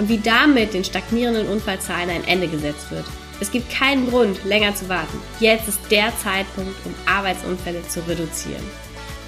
und 0.00 0.08
wie 0.08 0.18
damit 0.18 0.72
den 0.72 0.82
stagnierenden 0.82 1.46
Unfallzahlen 1.46 2.08
ein 2.08 2.24
Ende 2.24 2.48
gesetzt 2.48 2.90
wird. 2.90 3.04
Es 3.38 3.50
gibt 3.50 3.70
keinen 3.70 4.08
Grund, 4.08 4.42
länger 4.44 4.74
zu 4.74 4.88
warten. 4.88 5.20
Jetzt 5.40 5.68
ist 5.68 5.78
der 5.90 6.16
Zeitpunkt, 6.16 6.74
um 6.86 6.94
Arbeitsunfälle 7.04 7.86
zu 7.86 8.00
reduzieren. 8.08 8.64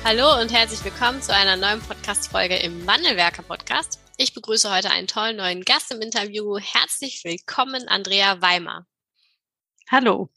Hallo 0.03 0.41
und 0.41 0.51
herzlich 0.51 0.83
willkommen 0.83 1.21
zu 1.21 1.35
einer 1.35 1.57
neuen 1.57 1.81
Podcast-Folge 1.83 2.57
im 2.57 2.87
Wandelwerker 2.87 3.43
Podcast. 3.43 4.01
Ich 4.17 4.33
begrüße 4.33 4.75
heute 4.75 4.91
einen 4.91 5.07
tollen 5.07 5.37
neuen 5.37 5.63
Gast 5.63 5.93
im 5.93 6.01
Interview. 6.01 6.57
Herzlich 6.59 7.23
willkommen, 7.23 7.87
Andrea 7.89 8.41
Weimer. 8.41 8.87
Hallo. 9.91 10.31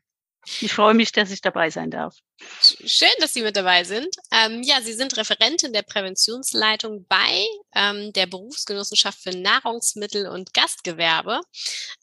Ich 0.61 0.73
freue 0.73 0.93
mich, 0.93 1.11
dass 1.11 1.31
ich 1.31 1.41
dabei 1.41 1.69
sein 1.69 1.89
darf. 1.89 2.15
Schön, 2.61 3.09
dass 3.19 3.33
Sie 3.33 3.41
mit 3.41 3.55
dabei 3.55 3.83
sind. 3.83 4.13
Ähm, 4.31 4.61
ja, 4.61 4.81
Sie 4.81 4.93
sind 4.93 5.15
Referentin 5.17 5.73
der 5.73 5.83
Präventionsleitung 5.83 7.05
bei 7.07 7.45
ähm, 7.73 8.11
der 8.13 8.27
Berufsgenossenschaft 8.27 9.19
für 9.21 9.31
Nahrungsmittel 9.31 10.27
und 10.27 10.53
Gastgewerbe. 10.53 11.41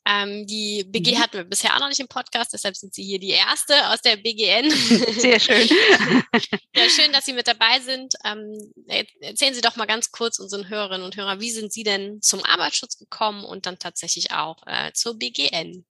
Ähm, 0.06 0.46
die 0.46 0.84
BG 0.84 1.12
mhm. 1.12 1.18
hatten 1.18 1.36
wir 1.36 1.44
bisher 1.44 1.74
auch 1.74 1.80
noch 1.80 1.88
nicht 1.88 2.00
im 2.00 2.08
Podcast, 2.08 2.52
deshalb 2.52 2.76
sind 2.76 2.94
Sie 2.94 3.04
hier 3.04 3.18
die 3.18 3.30
erste 3.30 3.90
aus 3.90 4.00
der 4.00 4.16
BGN. 4.16 4.70
Sehr 5.18 5.38
schön. 5.38 5.68
ja, 6.74 6.88
schön, 6.88 7.12
dass 7.12 7.26
Sie 7.26 7.34
mit 7.34 7.46
dabei 7.46 7.80
sind. 7.80 8.14
Ähm, 8.24 8.72
erzählen 9.20 9.54
Sie 9.54 9.60
doch 9.60 9.76
mal 9.76 9.86
ganz 9.86 10.10
kurz 10.10 10.38
unseren 10.38 10.68
Hörerinnen 10.68 11.04
und 11.04 11.16
Hörern, 11.16 11.40
wie 11.40 11.50
sind 11.50 11.72
Sie 11.72 11.84
denn 11.84 12.22
zum 12.22 12.42
Arbeitsschutz 12.44 12.98
gekommen 12.98 13.44
und 13.44 13.66
dann 13.66 13.78
tatsächlich 13.78 14.32
auch 14.32 14.66
äh, 14.66 14.92
zur 14.94 15.18
BGN? 15.18 15.84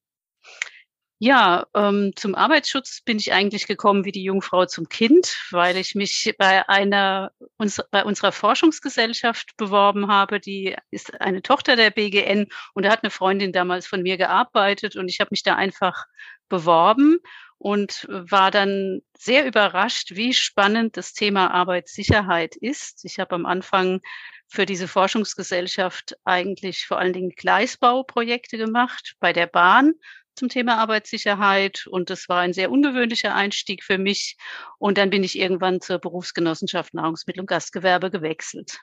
Ja, 1.25 1.67
ähm, 1.73 2.11
zum 2.17 2.35
Arbeitsschutz 2.35 2.99
bin 2.99 3.17
ich 3.17 3.31
eigentlich 3.31 3.65
gekommen 3.65 4.03
wie 4.03 4.11
die 4.11 4.25
Jungfrau 4.25 4.65
zum 4.65 4.89
Kind, 4.89 5.37
weil 5.51 5.77
ich 5.77 5.95
mich 5.95 6.35
bei 6.37 6.67
einer 6.67 7.31
uns, 7.55 7.81
bei 7.91 8.03
unserer 8.03 8.33
Forschungsgesellschaft 8.33 9.55
beworben 9.55 10.09
habe. 10.09 10.41
Die 10.41 10.75
ist 10.91 11.21
eine 11.21 11.41
Tochter 11.41 11.77
der 11.77 11.91
BGN 11.91 12.47
und 12.73 12.83
da 12.83 12.91
hat 12.91 13.03
eine 13.03 13.09
Freundin 13.09 13.53
damals 13.53 13.87
von 13.87 14.01
mir 14.01 14.17
gearbeitet 14.17 14.97
und 14.97 15.07
ich 15.07 15.21
habe 15.21 15.29
mich 15.31 15.43
da 15.43 15.55
einfach 15.55 16.07
beworben 16.49 17.19
und 17.57 18.05
war 18.09 18.51
dann 18.51 18.99
sehr 19.17 19.45
überrascht, 19.45 20.15
wie 20.15 20.33
spannend 20.33 20.97
das 20.97 21.13
Thema 21.13 21.51
Arbeitssicherheit 21.51 22.57
ist. 22.57 23.05
Ich 23.05 23.17
habe 23.19 23.35
am 23.35 23.45
Anfang 23.45 24.01
für 24.49 24.65
diese 24.65 24.89
Forschungsgesellschaft 24.89 26.17
eigentlich 26.25 26.85
vor 26.85 26.99
allen 26.99 27.13
Dingen 27.13 27.29
Gleisbauprojekte 27.29 28.57
gemacht 28.57 29.15
bei 29.21 29.31
der 29.31 29.47
Bahn 29.47 29.93
zum 30.35 30.49
Thema 30.49 30.77
Arbeitssicherheit 30.77 31.87
und 31.87 32.09
das 32.09 32.29
war 32.29 32.41
ein 32.41 32.53
sehr 32.53 32.71
ungewöhnlicher 32.71 33.35
Einstieg 33.35 33.83
für 33.83 33.97
mich. 33.97 34.37
Und 34.77 34.97
dann 34.97 35.09
bin 35.09 35.23
ich 35.23 35.37
irgendwann 35.37 35.81
zur 35.81 35.99
Berufsgenossenschaft 35.99 36.93
Nahrungsmittel 36.93 37.41
und 37.41 37.47
Gastgewerbe 37.47 38.11
gewechselt. 38.11 38.79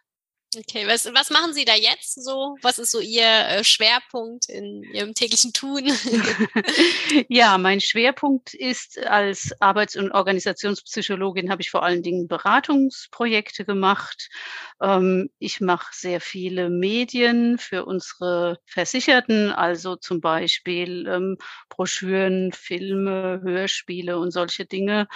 Okay, 0.58 0.84
was, 0.88 1.06
was 1.14 1.30
machen 1.30 1.54
Sie 1.54 1.64
da 1.64 1.76
jetzt 1.76 2.24
so? 2.24 2.56
Was 2.60 2.80
ist 2.80 2.90
so 2.90 2.98
Ihr 2.98 3.22
äh, 3.22 3.62
Schwerpunkt 3.62 4.48
in 4.48 4.82
Ihrem 4.82 5.14
täglichen 5.14 5.52
Tun? 5.52 5.84
ja, 7.28 7.56
mein 7.56 7.80
Schwerpunkt 7.80 8.54
ist 8.54 8.98
als 8.98 9.52
Arbeits- 9.60 9.94
und 9.94 10.10
Organisationspsychologin 10.10 11.52
habe 11.52 11.62
ich 11.62 11.70
vor 11.70 11.84
allen 11.84 12.02
Dingen 12.02 12.26
Beratungsprojekte 12.26 13.64
gemacht. 13.64 14.28
Ähm, 14.82 15.30
ich 15.38 15.60
mache 15.60 15.90
sehr 15.92 16.20
viele 16.20 16.68
Medien 16.68 17.56
für 17.56 17.84
unsere 17.84 18.58
Versicherten, 18.66 19.52
also 19.52 19.94
zum 19.94 20.20
Beispiel 20.20 21.06
ähm, 21.06 21.36
Broschüren, 21.68 22.50
Filme, 22.52 23.40
Hörspiele 23.44 24.18
und 24.18 24.32
solche 24.32 24.66
Dinge 24.66 25.06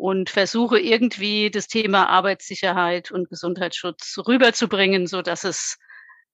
und 0.00 0.30
versuche 0.30 0.80
irgendwie 0.80 1.50
das 1.50 1.68
Thema 1.68 2.08
Arbeitssicherheit 2.08 3.10
und 3.10 3.28
Gesundheitsschutz 3.28 4.16
rüberzubringen, 4.26 4.79
so 5.06 5.22
dass 5.22 5.44
es 5.44 5.78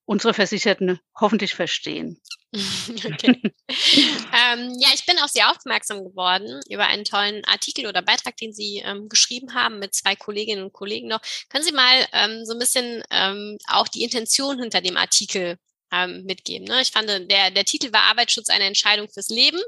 unsere 0.07 0.35
Versicherten 0.35 1.01
hoffentlich 1.21 1.55
verstehen. 1.55 2.21
Okay. 3.05 3.43
ähm, 3.43 4.73
ja, 4.81 4.89
ich 4.95 5.05
bin 5.05 5.19
auf 5.19 5.31
Sie 5.31 5.43
aufmerksam 5.43 6.05
geworden 6.05 6.61
über 6.71 6.87
einen 6.87 7.05
tollen 7.05 7.45
Artikel 7.45 7.87
oder 7.87 8.01
Beitrag, 8.01 8.37
den 8.39 8.55
Sie 8.55 8.83
ähm, 8.85 9.09
geschrieben 9.11 9.53
haben 9.53 9.79
mit 9.79 9.95
zwei 9.95 10.17
Kolleginnen 10.17 10.63
und 10.63 10.73
Kollegen 10.73 11.09
noch. 11.09 11.21
Können 11.51 11.65
Sie 11.65 11.73
mal 11.73 12.07
ähm, 12.13 12.47
so 12.47 12.55
ein 12.55 12.59
bisschen 12.59 13.03
ähm, 13.11 13.59
auch 13.69 13.89
die 13.89 14.05
Intention 14.05 14.59
hinter 14.59 14.81
dem 14.81 14.97
Artikel 14.97 15.59
ähm, 15.93 16.25
mitgeben. 16.25 16.67
Ne? 16.67 16.81
Ich 16.83 16.91
fand, 16.91 17.09
der, 17.09 17.51
der 17.51 17.65
Titel 17.65 17.93
war 17.93 18.03
Arbeitsschutz 18.03 18.49
eine 18.49 18.65
Entscheidung 18.65 19.09
fürs 19.09 19.29
Leben. 19.29 19.61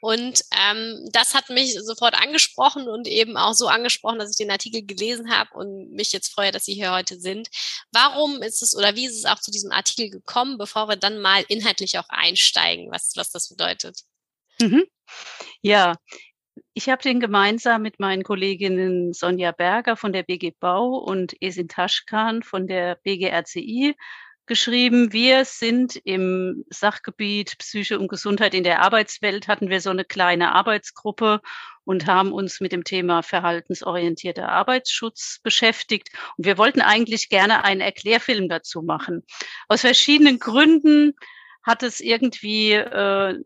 Und 0.00 0.42
ähm, 0.58 1.08
das 1.12 1.34
hat 1.34 1.48
mich 1.48 1.74
sofort 1.80 2.14
angesprochen 2.14 2.88
und 2.88 3.06
eben 3.06 3.36
auch 3.36 3.52
so 3.52 3.68
angesprochen, 3.68 4.18
dass 4.18 4.30
ich 4.30 4.36
den 4.36 4.50
Artikel 4.50 4.84
gelesen 4.84 5.30
habe 5.30 5.54
und 5.54 5.92
mich 5.92 6.12
jetzt 6.12 6.32
freue, 6.32 6.50
dass 6.50 6.64
Sie 6.64 6.74
hier 6.74 6.92
heute 6.92 7.20
sind. 7.20 7.48
Warum 7.92 8.42
ist 8.42 8.62
es 8.62 8.76
oder 8.76 8.96
wie 8.96 9.06
ist 9.06 9.16
es 9.16 9.26
auch 9.26 9.38
zu 9.38 9.52
diesem 9.52 9.70
Artikel 9.70 10.10
gekommen, 10.10 10.58
bevor 10.58 10.88
wir 10.88 10.96
dann 10.96 11.20
mal 11.20 11.44
inhaltlich 11.48 11.98
auch 11.98 12.08
einsteigen, 12.08 12.90
was, 12.90 13.12
was 13.14 13.30
das 13.30 13.48
bedeutet? 13.48 14.00
Mhm. 14.60 14.84
Ja, 15.60 15.94
ich 16.74 16.88
habe 16.88 17.02
den 17.02 17.20
gemeinsam 17.20 17.82
mit 17.82 18.00
meinen 18.00 18.24
Kolleginnen 18.24 19.12
Sonja 19.12 19.52
Berger 19.52 19.96
von 19.96 20.12
der 20.12 20.22
BG 20.22 20.52
Bau 20.58 20.96
und 20.96 21.34
Esin 21.40 21.68
Taschkan 21.68 22.42
von 22.42 22.66
der 22.66 22.96
BGRCI 22.96 23.94
geschrieben. 24.52 25.14
Wir 25.14 25.46
sind 25.46 25.96
im 26.04 26.66
Sachgebiet 26.68 27.56
Psyche 27.56 27.98
und 27.98 28.08
Gesundheit 28.08 28.52
in 28.52 28.64
der 28.64 28.82
Arbeitswelt, 28.82 29.48
hatten 29.48 29.70
wir 29.70 29.80
so 29.80 29.88
eine 29.88 30.04
kleine 30.04 30.54
Arbeitsgruppe 30.54 31.40
und 31.84 32.06
haben 32.06 32.32
uns 32.32 32.60
mit 32.60 32.70
dem 32.70 32.84
Thema 32.84 33.22
verhaltensorientierter 33.22 34.50
Arbeitsschutz 34.50 35.40
beschäftigt. 35.42 36.10
Und 36.36 36.44
wir 36.44 36.58
wollten 36.58 36.82
eigentlich 36.82 37.30
gerne 37.30 37.64
einen 37.64 37.80
Erklärfilm 37.80 38.50
dazu 38.50 38.82
machen. 38.82 39.24
Aus 39.68 39.80
verschiedenen 39.80 40.38
Gründen 40.38 41.14
hat 41.62 41.82
es 41.82 42.00
irgendwie 42.00 42.72
äh, 42.72 43.38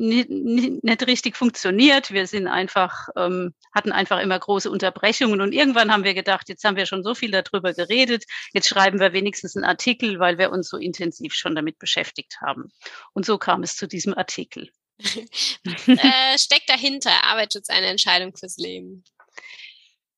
nicht, 0.00 0.30
nicht 0.30 1.06
richtig 1.06 1.36
funktioniert. 1.36 2.10
Wir 2.10 2.26
sind 2.26 2.46
einfach, 2.46 3.08
ähm, 3.16 3.54
hatten 3.74 3.92
einfach 3.92 4.20
immer 4.20 4.38
große 4.38 4.70
Unterbrechungen 4.70 5.40
und 5.40 5.52
irgendwann 5.52 5.92
haben 5.92 6.04
wir 6.04 6.14
gedacht, 6.14 6.48
jetzt 6.48 6.64
haben 6.64 6.76
wir 6.76 6.86
schon 6.86 7.02
so 7.02 7.14
viel 7.14 7.30
darüber 7.30 7.74
geredet, 7.74 8.24
jetzt 8.52 8.68
schreiben 8.68 9.00
wir 9.00 9.12
wenigstens 9.12 9.56
einen 9.56 9.64
Artikel, 9.64 10.18
weil 10.18 10.38
wir 10.38 10.50
uns 10.50 10.68
so 10.68 10.76
intensiv 10.76 11.34
schon 11.34 11.54
damit 11.54 11.78
beschäftigt 11.78 12.40
haben. 12.40 12.72
Und 13.12 13.26
so 13.26 13.38
kam 13.38 13.62
es 13.62 13.76
zu 13.76 13.86
diesem 13.86 14.14
Artikel. 14.14 14.70
äh, 15.00 16.38
steckt 16.38 16.68
dahinter 16.68 17.12
Arbeitsschutz 17.24 17.68
eine 17.68 17.86
Entscheidung 17.86 18.36
fürs 18.36 18.56
Leben? 18.56 19.04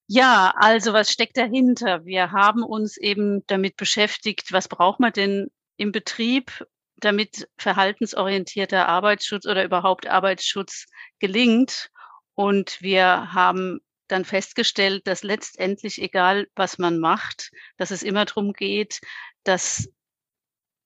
Ja, 0.06 0.52
also 0.56 0.92
was 0.92 1.10
steckt 1.10 1.36
dahinter? 1.36 2.04
Wir 2.04 2.32
haben 2.32 2.62
uns 2.62 2.96
eben 2.96 3.46
damit 3.46 3.76
beschäftigt, 3.76 4.52
was 4.52 4.68
braucht 4.68 5.00
man 5.00 5.12
denn 5.12 5.50
im 5.82 5.90
Betrieb 5.90 6.64
damit 6.96 7.48
verhaltensorientierter 7.58 8.88
Arbeitsschutz 8.88 9.46
oder 9.46 9.64
überhaupt 9.64 10.06
Arbeitsschutz 10.06 10.86
gelingt. 11.18 11.90
Und 12.34 12.80
wir 12.80 13.32
haben 13.34 13.80
dann 14.06 14.24
festgestellt, 14.24 15.06
dass 15.06 15.24
letztendlich, 15.24 16.00
egal 16.00 16.46
was 16.54 16.78
man 16.78 17.00
macht, 17.00 17.50
dass 17.76 17.90
es 17.90 18.04
immer 18.04 18.24
darum 18.24 18.52
geht, 18.52 19.00
dass 19.42 19.88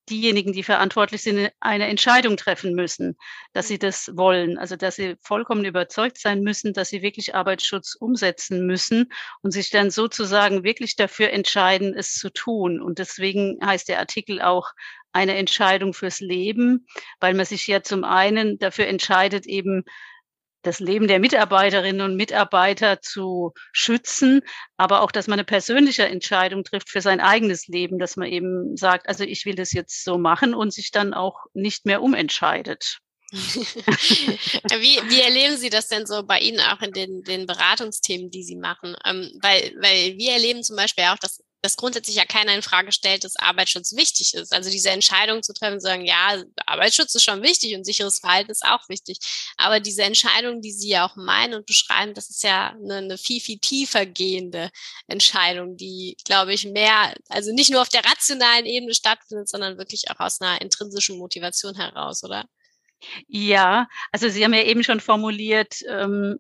diejenigen, 0.09 0.53
die 0.53 0.63
verantwortlich 0.63 1.23
sind, 1.23 1.51
eine 1.61 1.87
Entscheidung 1.87 2.37
treffen 2.37 2.75
müssen, 2.75 3.17
dass 3.53 3.69
sie 3.69 3.79
das 3.79 4.11
wollen. 4.15 4.59
Also 4.59 4.77
dass 4.77 4.97
sie 4.97 5.17
vollkommen 5.21 5.65
überzeugt 5.65 6.19
sein 6.19 6.43
müssen, 6.43 6.73
dass 6.73 6.89
sie 6.89 7.03
wirklich 7.03 7.35
Arbeitsschutz 7.35 7.95
umsetzen 7.95 8.67
müssen 8.67 9.13
und 9.43 9.51
sich 9.53 9.71
dann 9.71 9.91
sozusagen 9.91 10.65
wirklich 10.65 10.97
dafür 10.97 11.31
entscheiden, 11.31 11.95
es 11.95 12.15
zu 12.15 12.31
tun. 12.31 12.81
Und 12.81 12.99
deswegen 12.99 13.59
heißt 13.65 13.89
der 13.89 13.99
Artikel 13.99 14.41
auch 14.41 14.73
eine 15.13 15.37
Entscheidung 15.37 15.95
fürs 15.95 16.21
Leben, 16.21 16.87
weil 17.21 17.35
man 17.35 17.47
sich 17.47 17.67
ja 17.67 17.83
zum 17.83 18.05
einen 18.05 18.59
dafür 18.59 18.87
entscheidet, 18.87 19.47
eben 19.47 19.85
das 20.67 20.81
Leben 20.81 21.09
der 21.09 21.21
Mitarbeiterinnen 21.21 22.03
und 22.03 22.17
Mitarbeiter 22.17 23.01
zu 23.01 23.53
schützen, 23.73 24.41
aber 24.77 25.03
auch, 25.03 25.13
dass 25.13 25.27
man 25.27 25.39
eine 25.39 25.45
persönliche 25.45 26.07
Entscheidung 26.07 26.65
trifft 26.65 26.91
für 26.91 27.01
sein 27.01 27.21
eigenes 27.21 27.69
Leben, 27.69 27.99
dass 27.99 28.17
man 28.17 28.29
eben 28.29 28.77
sagt, 28.77 29.09
also 29.09 29.25
ich 29.25 29.47
will 29.47 29.55
das 29.55 29.73
jetzt 29.73 30.05
so 30.05 30.19
machen 30.19 30.55
und 30.55 30.73
sich 30.73 30.91
dann 30.91 31.15
auch 31.15 31.47
nicht 31.55 31.87
mehr 31.87 32.03
umentscheidet. 32.03 33.01
wie, 33.33 35.01
wie 35.11 35.21
erleben 35.21 35.57
Sie 35.57 35.71
das 35.71 35.89
denn 35.89 36.07
so 36.07 36.23
bei 36.23 36.39
Ihnen 36.39 36.61
auch 36.61 36.81
in 36.81 36.93
den, 36.93 37.23
den 37.23 37.47
Beratungsthemen, 37.47 38.31
die 38.31 38.45
Sie 38.45 38.57
machen? 38.57 38.97
Ähm, 39.05 39.37
weil, 39.43 39.75
weil 39.81 40.17
wir 40.17 40.33
erleben 40.33 40.63
zum 40.63 40.77
Beispiel 40.77 41.05
auch, 41.05 41.19
dass 41.19 41.41
dass 41.67 41.77
grundsätzlich 41.77 42.17
ja 42.17 42.25
keiner 42.25 42.55
in 42.55 42.63
Frage 42.63 42.93
stellt, 42.93 43.25
dass 43.25 43.35
Arbeitsschutz 43.37 43.97
wichtig 43.97 44.35
ist. 44.35 44.53
Also 44.53 44.71
diese 44.71 44.91
Entscheidung 44.91 45.43
zu 45.43 45.53
treffen, 45.53 45.81
zu 45.81 45.87
sagen, 45.87 46.05
ja, 46.05 46.43
Arbeitsschutz 46.65 47.15
ist 47.17 47.25
schon 47.25 47.43
wichtig 47.43 47.75
und 47.75 47.85
sicheres 47.85 48.21
Verhalten 48.21 48.53
ist 48.53 48.65
auch 48.65 48.89
wichtig. 48.89 49.19
Aber 49.57 49.81
diese 49.81 50.05
Entscheidung, 50.05 50.61
die 50.61 50.73
Sie 50.73 50.91
ja 50.91 51.07
auch 51.09 51.17
meinen 51.17 51.55
und 51.55 51.67
beschreiben, 51.67 52.15
das 52.15 52.31
ist 52.31 52.45
ja 52.45 52.69
eine, 52.71 52.97
eine 52.97 53.19
viel, 53.19 53.41
viel 53.41 53.59
tiefer 53.59 54.07
gehende 54.07 54.71
Entscheidung, 55.09 55.77
die, 55.77 56.17
glaube 56.25 56.55
ich, 56.55 56.67
mehr, 56.67 57.15
also 57.29 57.53
nicht 57.53 57.71
nur 57.71 57.83
auf 57.83 57.89
der 57.89 58.05
rationalen 58.05 58.67
Ebene 58.67 58.95
stattfindet, 58.95 59.49
sondern 59.49 59.77
wirklich 59.77 60.11
auch 60.11 60.21
aus 60.21 60.41
einer 60.41 60.61
intrinsischen 60.61 61.19
Motivation 61.19 61.75
heraus, 61.75 62.23
oder? 62.23 62.45
Ja, 63.29 63.89
also 64.13 64.29
Sie 64.29 64.45
haben 64.45 64.55
ja 64.55 64.63
eben 64.63 64.83
schon 64.83 65.01
formuliert, 65.01 65.81
ähm, 65.89 66.39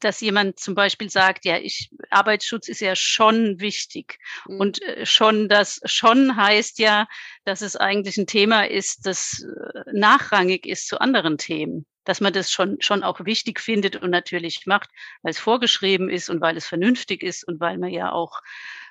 dass 0.00 0.20
jemand 0.20 0.58
zum 0.60 0.74
Beispiel 0.74 1.10
sagt, 1.10 1.44
ja, 1.44 1.58
ich, 1.58 1.90
Arbeitsschutz 2.10 2.68
ist 2.68 2.80
ja 2.80 2.94
schon 2.94 3.60
wichtig. 3.60 4.18
Mhm. 4.46 4.60
Und 4.60 4.82
äh, 4.82 5.06
schon 5.06 5.48
das 5.48 5.80
schon 5.84 6.36
heißt 6.36 6.78
ja, 6.78 7.06
dass 7.44 7.62
es 7.62 7.76
eigentlich 7.76 8.16
ein 8.16 8.26
Thema 8.26 8.68
ist, 8.68 9.06
das 9.06 9.42
äh, 9.42 9.80
nachrangig 9.92 10.66
ist 10.66 10.88
zu 10.88 11.00
anderen 11.00 11.38
Themen. 11.38 11.86
Dass 12.04 12.20
man 12.20 12.32
das 12.32 12.50
schon, 12.50 12.80
schon 12.80 13.04
auch 13.04 13.24
wichtig 13.24 13.60
findet 13.60 13.96
und 13.96 14.10
natürlich 14.10 14.66
macht, 14.66 14.90
weil 15.22 15.30
es 15.30 15.38
vorgeschrieben 15.38 16.10
ist 16.10 16.30
und 16.30 16.40
weil 16.40 16.56
es 16.56 16.66
vernünftig 16.66 17.22
ist 17.22 17.46
und 17.46 17.60
weil 17.60 17.78
man 17.78 17.90
ja 17.90 18.10
auch 18.10 18.40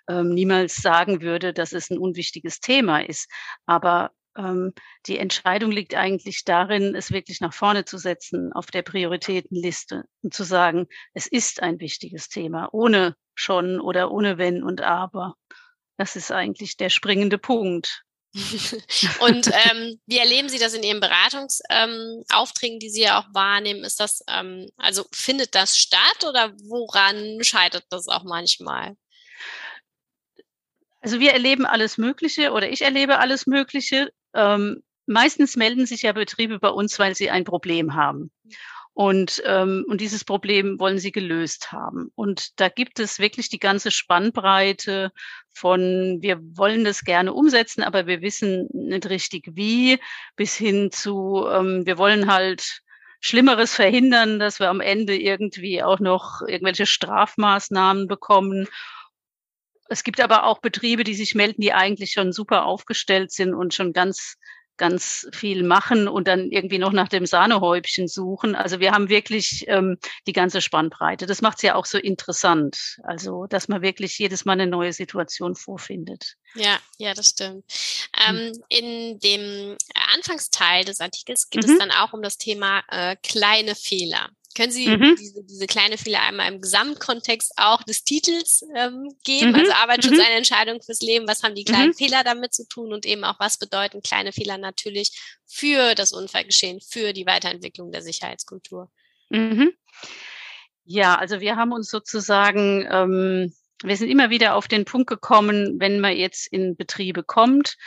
ähm, 0.07 0.33
niemals 0.33 0.77
sagen 0.77 1.21
würde, 1.21 1.53
dass 1.53 1.73
es 1.73 1.89
ein 1.89 1.97
unwichtiges 1.97 2.61
Thema 2.61 3.05
ist. 3.05 3.29
Aber 3.65 4.11
ähm, 4.37 4.73
die 5.05 5.17
Entscheidung 5.17 5.71
liegt 5.71 5.95
eigentlich 5.95 6.43
darin, 6.43 6.95
es 6.95 7.11
wirklich 7.11 7.41
nach 7.41 7.53
vorne 7.53 7.85
zu 7.85 7.97
setzen 7.97 8.53
auf 8.53 8.67
der 8.67 8.81
Prioritätenliste 8.81 10.05
und 10.21 10.33
zu 10.33 10.43
sagen, 10.43 10.87
es 11.13 11.27
ist 11.27 11.61
ein 11.61 11.79
wichtiges 11.79 12.29
Thema, 12.29 12.69
ohne 12.71 13.15
schon 13.35 13.79
oder 13.79 14.11
ohne 14.11 14.37
wenn 14.37 14.63
und 14.63 14.81
aber. 14.81 15.35
Das 15.97 16.15
ist 16.15 16.31
eigentlich 16.31 16.77
der 16.77 16.89
springende 16.89 17.37
Punkt. 17.37 18.03
und 19.19 19.47
ähm, 19.47 19.99
wie 20.05 20.17
erleben 20.17 20.47
Sie 20.47 20.57
das 20.57 20.73
in 20.73 20.83
Ihren 20.83 21.01
Beratungsaufträgen, 21.01 22.75
ähm, 22.75 22.79
die 22.79 22.89
Sie 22.89 23.01
ja 23.01 23.19
auch 23.19 23.27
wahrnehmen? 23.33 23.83
Ist 23.83 23.99
das, 23.99 24.23
ähm, 24.29 24.69
also 24.77 25.05
findet 25.11 25.53
das 25.53 25.77
statt 25.77 26.25
oder 26.27 26.53
woran 26.63 27.43
scheitert 27.43 27.85
das 27.89 28.07
auch 28.07 28.23
manchmal? 28.23 28.95
Also 31.01 31.19
wir 31.19 31.33
erleben 31.33 31.65
alles 31.65 31.97
Mögliche 31.97 32.51
oder 32.51 32.69
ich 32.69 32.83
erlebe 32.83 33.19
alles 33.19 33.47
Mögliche. 33.47 34.13
Ähm, 34.33 34.81
meistens 35.05 35.55
melden 35.55 35.85
sich 35.85 36.03
ja 36.03 36.13
Betriebe 36.13 36.59
bei 36.59 36.69
uns, 36.69 36.97
weil 36.99 37.15
sie 37.15 37.29
ein 37.29 37.43
Problem 37.43 37.95
haben. 37.95 38.31
Und, 38.93 39.41
ähm, 39.45 39.85
und 39.87 40.01
dieses 40.01 40.25
Problem 40.25 40.77
wollen 40.79 40.99
sie 40.99 41.13
gelöst 41.13 41.71
haben. 41.71 42.11
Und 42.15 42.59
da 42.59 42.67
gibt 42.67 42.99
es 42.99 43.19
wirklich 43.19 43.47
die 43.47 43.59
ganze 43.59 43.89
Spannbreite 43.89 45.11
von, 45.53 46.17
wir 46.21 46.39
wollen 46.57 46.83
das 46.83 47.03
gerne 47.03 47.33
umsetzen, 47.33 47.83
aber 47.83 48.05
wir 48.05 48.21
wissen 48.21 48.67
nicht 48.73 49.09
richtig 49.09 49.49
wie, 49.53 49.97
bis 50.35 50.55
hin 50.55 50.91
zu, 50.91 51.45
ähm, 51.49 51.85
wir 51.85 51.97
wollen 51.97 52.29
halt 52.29 52.81
Schlimmeres 53.21 53.75
verhindern, 53.75 54.39
dass 54.39 54.59
wir 54.59 54.69
am 54.69 54.81
Ende 54.81 55.15
irgendwie 55.15 55.81
auch 55.83 55.99
noch 55.99 56.41
irgendwelche 56.45 56.85
Strafmaßnahmen 56.85 58.07
bekommen. 58.07 58.67
Es 59.91 60.03
gibt 60.05 60.21
aber 60.21 60.45
auch 60.45 60.59
Betriebe, 60.59 61.03
die 61.03 61.15
sich 61.15 61.35
melden, 61.35 61.61
die 61.61 61.73
eigentlich 61.73 62.13
schon 62.13 62.31
super 62.31 62.65
aufgestellt 62.65 63.31
sind 63.31 63.53
und 63.53 63.73
schon 63.73 63.91
ganz 63.91 64.37
ganz 64.77 65.27
viel 65.31 65.61
machen 65.61 66.07
und 66.07 66.27
dann 66.27 66.49
irgendwie 66.49 66.79
noch 66.79 66.91
nach 66.91 67.07
dem 67.07 67.27
Sahnehäubchen 67.27 68.07
suchen. 68.07 68.55
Also 68.55 68.79
wir 68.79 68.93
haben 68.93 69.09
wirklich 69.09 69.65
ähm, 69.67 69.97
die 70.25 70.33
ganze 70.33 70.59
Spannbreite. 70.59 71.27
Das 71.27 71.41
macht 71.41 71.57
es 71.57 71.61
ja 71.61 71.75
auch 71.75 71.85
so 71.85 71.99
interessant. 71.99 72.97
Also, 73.03 73.45
dass 73.45 73.67
man 73.67 73.83
wirklich 73.83 74.17
jedes 74.17 74.43
Mal 74.43 74.53
eine 74.53 74.65
neue 74.65 74.91
Situation 74.91 75.55
vorfindet. 75.55 76.35
Ja, 76.55 76.79
ja, 76.97 77.13
das 77.13 77.29
stimmt. 77.29 77.63
Hm. 78.15 78.35
Ähm, 78.37 78.63
in 78.69 79.19
dem 79.19 79.77
Anfangsteil 80.15 80.83
des 80.83 80.99
Artikels 80.99 81.51
geht 81.51 81.67
mhm. 81.67 81.73
es 81.73 81.77
dann 81.77 81.91
auch 81.91 82.13
um 82.13 82.23
das 82.23 82.37
Thema 82.37 82.81
äh, 82.87 83.15
kleine 83.21 83.75
Fehler. 83.75 84.29
Können 84.55 84.71
Sie 84.71 84.87
mhm. 84.87 85.15
diese, 85.17 85.43
diese 85.43 85.67
kleine 85.67 85.97
Fehler 85.97 86.21
einmal 86.21 86.51
im 86.51 86.61
Gesamtkontext 86.61 87.53
auch 87.57 87.83
des 87.83 88.03
Titels 88.03 88.63
ähm, 88.75 89.09
geben? 89.23 89.51
Mhm. 89.51 89.55
Also 89.55 89.71
Arbeitsschutz, 89.73 90.15
mhm. 90.15 90.21
eine 90.21 90.35
Entscheidung 90.35 90.81
fürs 90.81 91.01
Leben. 91.01 91.27
Was 91.27 91.43
haben 91.43 91.55
die 91.55 91.63
kleinen 91.63 91.89
mhm. 91.89 91.95
Fehler 91.95 92.23
damit 92.23 92.53
zu 92.53 92.67
tun? 92.67 92.93
Und 92.93 93.05
eben 93.05 93.23
auch, 93.23 93.39
was 93.39 93.57
bedeuten 93.57 94.01
kleine 94.01 94.31
Fehler 94.31 94.57
natürlich 94.57 95.11
für 95.47 95.95
das 95.95 96.11
Unfallgeschehen, 96.11 96.79
für 96.81 97.13
die 97.13 97.25
Weiterentwicklung 97.25 97.91
der 97.91 98.01
Sicherheitskultur? 98.01 98.91
Mhm. 99.29 99.73
Ja, 100.83 101.15
also 101.15 101.39
wir 101.39 101.55
haben 101.55 101.71
uns 101.71 101.89
sozusagen, 101.89 102.87
ähm, 102.91 103.53
wir 103.83 103.97
sind 103.97 104.09
immer 104.09 104.29
wieder 104.29 104.55
auf 104.55 104.67
den 104.67 104.85
Punkt 104.85 105.07
gekommen, 105.07 105.79
wenn 105.79 105.99
man 105.99 106.15
jetzt 106.17 106.47
in 106.51 106.75
Betriebe 106.75 107.23
kommt, 107.23 107.77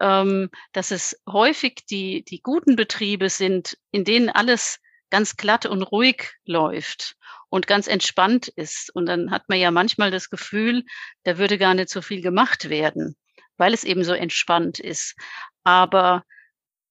ähm, 0.00 0.50
dass 0.72 0.90
es 0.90 1.20
häufig 1.28 1.84
die, 1.88 2.24
die 2.24 2.40
guten 2.40 2.76
Betriebe 2.76 3.28
sind, 3.28 3.76
in 3.92 4.04
denen 4.04 4.28
alles 4.28 4.78
ganz 5.10 5.36
glatt 5.36 5.66
und 5.66 5.82
ruhig 5.82 6.32
läuft 6.44 7.16
und 7.48 7.66
ganz 7.66 7.86
entspannt 7.86 8.48
ist. 8.48 8.94
Und 8.94 9.06
dann 9.06 9.30
hat 9.30 9.48
man 9.48 9.58
ja 9.58 9.70
manchmal 9.70 10.10
das 10.10 10.30
Gefühl, 10.30 10.84
da 11.24 11.38
würde 11.38 11.58
gar 11.58 11.74
nicht 11.74 11.90
so 11.90 12.02
viel 12.02 12.22
gemacht 12.22 12.70
werden, 12.70 13.16
weil 13.56 13.74
es 13.74 13.84
eben 13.84 14.04
so 14.04 14.12
entspannt 14.12 14.78
ist. 14.78 15.16
Aber 15.64 16.24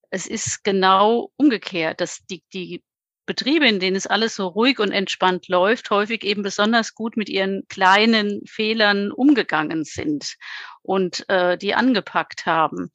es 0.09 0.27
ist 0.27 0.63
genau 0.63 1.31
umgekehrt, 1.37 2.01
dass 2.01 2.25
die, 2.29 2.43
die 2.53 2.83
Betriebe, 3.25 3.67
in 3.67 3.79
denen 3.79 3.95
es 3.95 4.07
alles 4.07 4.35
so 4.35 4.47
ruhig 4.47 4.79
und 4.79 4.91
entspannt 4.91 5.47
läuft, 5.49 5.91
häufig 5.91 6.23
eben 6.23 6.41
besonders 6.41 6.95
gut 6.95 7.15
mit 7.15 7.29
ihren 7.29 7.63
kleinen 7.69 8.41
Fehlern 8.47 9.11
umgegangen 9.11 9.83
sind 9.83 10.35
und 10.81 11.29
äh, 11.29 11.55
die 11.55 11.75
angepackt 11.75 12.47
haben. 12.47 12.91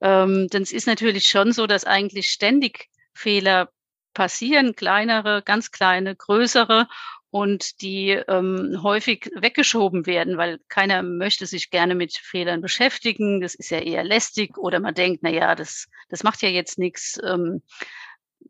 Ähm, 0.00 0.48
denn 0.48 0.62
es 0.62 0.72
ist 0.72 0.88
natürlich 0.88 1.26
schon 1.26 1.52
so, 1.52 1.68
dass 1.68 1.84
eigentlich 1.84 2.28
ständig 2.28 2.88
Fehler 3.14 3.70
passieren, 4.18 4.74
kleinere, 4.74 5.42
ganz 5.44 5.70
kleine, 5.70 6.16
größere 6.16 6.88
und 7.30 7.82
die 7.82 8.10
ähm, 8.10 8.80
häufig 8.82 9.30
weggeschoben 9.32 10.06
werden, 10.06 10.36
weil 10.36 10.58
keiner 10.68 11.04
möchte 11.04 11.46
sich 11.46 11.70
gerne 11.70 11.94
mit 11.94 12.16
Fehlern 12.16 12.60
beschäftigen. 12.60 13.40
Das 13.40 13.54
ist 13.54 13.70
ja 13.70 13.78
eher 13.78 14.02
lästig 14.02 14.58
oder 14.58 14.80
man 14.80 14.94
denkt, 14.94 15.20
na 15.22 15.30
ja, 15.30 15.54
das, 15.54 15.86
das 16.08 16.24
macht 16.24 16.42
ja 16.42 16.48
jetzt 16.48 16.80
nichts, 16.80 17.20
ähm, 17.24 17.62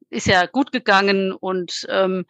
ist 0.08 0.26
ja 0.26 0.46
gut 0.46 0.72
gegangen 0.72 1.34
und, 1.34 1.86
ähm, 1.90 2.24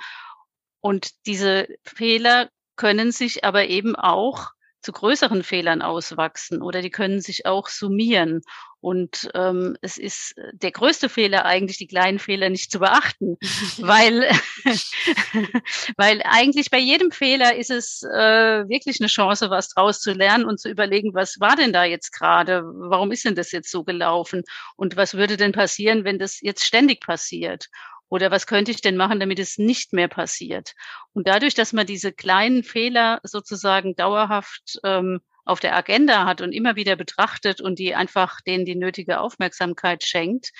und 0.80 1.24
diese 1.26 1.68
Fehler 1.84 2.50
können 2.74 3.12
sich 3.12 3.44
aber 3.44 3.68
eben 3.68 3.94
auch 3.94 4.50
zu 4.88 4.92
größeren 4.92 5.42
Fehlern 5.42 5.82
auswachsen 5.82 6.62
oder 6.62 6.80
die 6.80 6.88
können 6.88 7.20
sich 7.20 7.44
auch 7.44 7.68
summieren. 7.68 8.40
Und 8.80 9.28
ähm, 9.34 9.76
es 9.82 9.98
ist 9.98 10.38
äh, 10.38 10.50
der 10.54 10.70
größte 10.70 11.10
Fehler 11.10 11.44
eigentlich, 11.44 11.76
die 11.76 11.86
kleinen 11.86 12.18
Fehler 12.18 12.48
nicht 12.48 12.72
zu 12.72 12.78
beachten, 12.78 13.36
weil, 13.76 14.30
weil 15.98 16.22
eigentlich 16.24 16.70
bei 16.70 16.78
jedem 16.78 17.10
Fehler 17.10 17.54
ist 17.56 17.70
es 17.70 18.02
äh, 18.02 18.66
wirklich 18.66 18.98
eine 18.98 19.08
Chance, 19.08 19.50
was 19.50 19.68
draus 19.68 20.00
zu 20.00 20.12
lernen 20.12 20.46
und 20.46 20.58
zu 20.58 20.70
überlegen, 20.70 21.12
was 21.12 21.38
war 21.38 21.54
denn 21.54 21.74
da 21.74 21.84
jetzt 21.84 22.12
gerade? 22.12 22.62
Warum 22.64 23.12
ist 23.12 23.26
denn 23.26 23.34
das 23.34 23.52
jetzt 23.52 23.70
so 23.70 23.84
gelaufen? 23.84 24.42
Und 24.74 24.96
was 24.96 25.14
würde 25.14 25.36
denn 25.36 25.52
passieren, 25.52 26.04
wenn 26.04 26.18
das 26.18 26.40
jetzt 26.40 26.64
ständig 26.64 27.04
passiert? 27.04 27.66
Oder 28.08 28.30
was 28.30 28.46
könnte 28.46 28.70
ich 28.70 28.80
denn 28.80 28.96
machen, 28.96 29.20
damit 29.20 29.38
es 29.38 29.58
nicht 29.58 29.92
mehr 29.92 30.08
passiert? 30.08 30.72
Und 31.12 31.28
dadurch, 31.28 31.54
dass 31.54 31.72
man 31.72 31.86
diese 31.86 32.12
kleinen 32.12 32.62
Fehler 32.62 33.20
sozusagen 33.22 33.94
dauerhaft 33.96 34.78
ähm, 34.84 35.20
auf 35.44 35.60
der 35.60 35.76
Agenda 35.76 36.26
hat 36.26 36.40
und 36.40 36.52
immer 36.52 36.76
wieder 36.76 36.96
betrachtet 36.96 37.60
und 37.60 37.78
die 37.78 37.94
einfach 37.94 38.40
denen 38.42 38.64
die 38.64 38.76
nötige 38.76 39.20
Aufmerksamkeit 39.20 40.04
schenkt, 40.04 40.52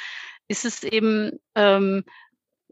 ist 0.48 0.64
es 0.64 0.82
eben 0.82 1.38
ähm, 1.54 2.04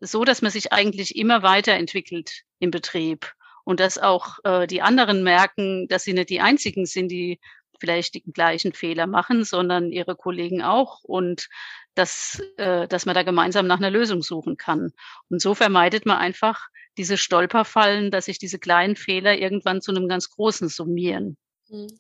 so, 0.01 0.25
dass 0.25 0.43
man 0.43 0.51
sich 0.51 0.73
eigentlich 0.73 1.17
immer 1.17 1.43
weiterentwickelt 1.43 2.43
im 2.59 2.71
Betrieb 2.71 3.33
und 3.65 3.81
dass 3.81 3.99
auch 3.99 4.39
äh, 4.45 4.67
die 4.67 4.83
anderen 4.83 5.23
merken, 5.23 5.89
dass 5.89 6.05
sie 6.05 6.13
nicht 6.13 6.31
die 6.31 6.41
einzigen 6.41 6.87
sind, 6.87 7.09
die 7.09 7.41
vielleicht 7.81 8.15
die 8.15 8.23
gleichen 8.23 8.73
Fehler 8.73 9.07
machen, 9.07 9.45
sondern 9.45 9.93
ihre 9.93 10.17
Kollegen 10.17 10.63
auch 10.63 11.03
und 11.03 11.49
dass, 11.97 12.41
äh, 12.57 12.87
dass 12.87 13.07
man 13.07 13.15
da 13.15 13.23
gemeinsam 13.23 13.67
nach 13.67 13.79
einer 13.79 13.91
Lösung 13.91 14.23
suchen 14.23 14.57
kann. 14.57 14.93
Und 15.29 15.41
so 15.41 15.55
vermeidet 15.55 16.07
man 16.07 16.19
einfach 16.19 16.69
diese 16.97 17.17
Stolperfallen, 17.17 18.11
dass 18.11 18.27
sich 18.27 18.39
diese 18.39 18.59
kleinen 18.59 18.97
Fehler 18.97 19.37
irgendwann 19.37 19.83
zu 19.83 19.91
einem 19.91 20.09
ganz 20.09 20.31
großen 20.31 20.69
summieren. 20.69 21.37
Mhm. 21.69 21.99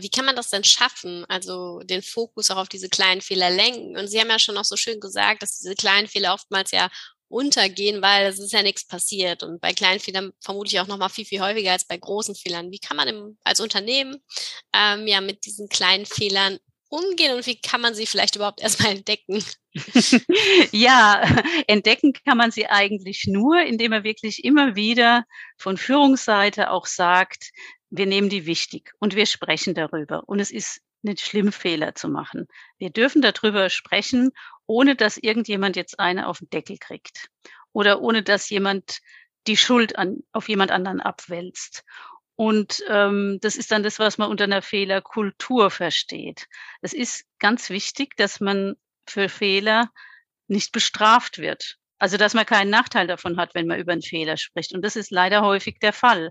wie 0.00 0.10
kann 0.10 0.24
man 0.24 0.34
das 0.34 0.50
denn 0.50 0.64
schaffen? 0.64 1.24
Also 1.28 1.78
den 1.84 2.02
Fokus 2.02 2.50
auch 2.50 2.56
auf 2.56 2.68
diese 2.68 2.88
kleinen 2.88 3.20
Fehler 3.20 3.50
lenken. 3.50 3.96
Und 3.96 4.08
Sie 4.08 4.18
haben 4.18 4.28
ja 4.28 4.40
schon 4.40 4.56
auch 4.58 4.64
so 4.64 4.76
schön 4.76 4.98
gesagt, 4.98 5.42
dass 5.42 5.58
diese 5.58 5.76
kleinen 5.76 6.08
Fehler 6.08 6.34
oftmals 6.34 6.72
ja 6.72 6.88
untergehen, 7.28 8.02
weil 8.02 8.26
es 8.26 8.38
ist 8.38 8.52
ja 8.52 8.62
nichts 8.62 8.86
passiert. 8.86 9.42
Und 9.42 9.60
bei 9.60 9.72
kleinen 9.72 10.00
Fehlern 10.00 10.32
vermute 10.40 10.70
ich 10.70 10.80
auch 10.80 10.86
noch 10.86 10.98
mal 10.98 11.08
viel, 11.08 11.24
viel 11.24 11.40
häufiger 11.40 11.72
als 11.72 11.86
bei 11.86 11.96
großen 11.96 12.34
Fehlern. 12.34 12.70
Wie 12.70 12.78
kann 12.78 12.96
man 12.96 13.08
im, 13.08 13.38
als 13.44 13.60
Unternehmen 13.60 14.22
ähm, 14.72 15.06
ja 15.06 15.20
mit 15.20 15.44
diesen 15.44 15.68
kleinen 15.68 16.06
Fehlern 16.06 16.58
umgehen 16.88 17.36
und 17.36 17.46
wie 17.46 17.60
kann 17.60 17.80
man 17.80 17.94
sie 17.94 18.06
vielleicht 18.06 18.36
überhaupt 18.36 18.60
erstmal 18.60 18.92
entdecken? 18.92 19.44
ja, 20.72 21.22
entdecken 21.66 22.12
kann 22.12 22.38
man 22.38 22.50
sie 22.50 22.66
eigentlich 22.66 23.26
nur, 23.26 23.60
indem 23.60 23.90
man 23.90 24.04
wirklich 24.04 24.44
immer 24.44 24.76
wieder 24.76 25.24
von 25.56 25.76
Führungsseite 25.76 26.70
auch 26.70 26.86
sagt, 26.86 27.50
wir 27.90 28.06
nehmen 28.06 28.28
die 28.28 28.46
wichtig 28.46 28.92
und 28.98 29.14
wir 29.14 29.26
sprechen 29.26 29.74
darüber. 29.74 30.22
Und 30.26 30.40
es 30.40 30.50
ist 30.50 30.80
nicht 31.02 31.20
schlimm, 31.20 31.52
Fehler 31.52 31.94
zu 31.94 32.08
machen. 32.08 32.46
Wir 32.78 32.90
dürfen 32.90 33.22
darüber 33.22 33.70
sprechen, 33.70 34.30
ohne 34.66 34.96
dass 34.96 35.16
irgendjemand 35.16 35.76
jetzt 35.76 35.98
eine 36.00 36.26
auf 36.26 36.38
den 36.38 36.50
Deckel 36.50 36.76
kriegt 36.78 37.28
oder 37.72 38.00
ohne 38.00 38.22
dass 38.22 38.50
jemand 38.50 38.98
die 39.46 39.56
Schuld 39.56 39.96
an, 39.96 40.18
auf 40.32 40.48
jemand 40.48 40.70
anderen 40.70 41.00
abwälzt. 41.00 41.84
Und 42.40 42.84
ähm, 42.86 43.38
das 43.42 43.56
ist 43.56 43.72
dann 43.72 43.82
das, 43.82 43.98
was 43.98 44.16
man 44.16 44.30
unter 44.30 44.44
einer 44.44 44.62
Fehlerkultur 44.62 45.72
versteht. 45.72 46.46
Es 46.82 46.92
ist 46.92 47.24
ganz 47.40 47.68
wichtig, 47.68 48.16
dass 48.16 48.38
man 48.38 48.76
für 49.08 49.28
Fehler 49.28 49.90
nicht 50.46 50.70
bestraft 50.70 51.38
wird. 51.38 51.78
Also 51.98 52.16
dass 52.16 52.34
man 52.34 52.46
keinen 52.46 52.70
Nachteil 52.70 53.08
davon 53.08 53.38
hat, 53.38 53.56
wenn 53.56 53.66
man 53.66 53.80
über 53.80 53.90
einen 53.90 54.02
Fehler 54.02 54.36
spricht. 54.36 54.72
Und 54.72 54.82
das 54.82 54.94
ist 54.94 55.10
leider 55.10 55.42
häufig 55.42 55.80
der 55.80 55.92
Fall. 55.92 56.30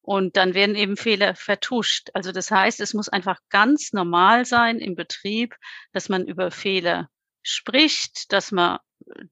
Und 0.00 0.36
dann 0.36 0.54
werden 0.54 0.74
eben 0.74 0.96
Fehler 0.96 1.36
vertuscht. 1.36 2.10
Also 2.14 2.32
das 2.32 2.50
heißt, 2.50 2.80
es 2.80 2.92
muss 2.92 3.08
einfach 3.08 3.38
ganz 3.48 3.92
normal 3.92 4.46
sein 4.46 4.80
im 4.80 4.96
Betrieb, 4.96 5.54
dass 5.92 6.08
man 6.08 6.26
über 6.26 6.50
Fehler 6.50 7.10
spricht, 7.44 8.32
dass 8.32 8.50
man 8.50 8.80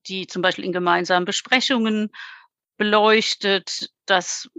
die 0.06 0.28
zum 0.28 0.40
Beispiel 0.40 0.66
in 0.66 0.72
gemeinsamen 0.72 1.24
Besprechungen 1.24 2.12
beleuchtet, 2.82 3.90
dass, 4.06 4.50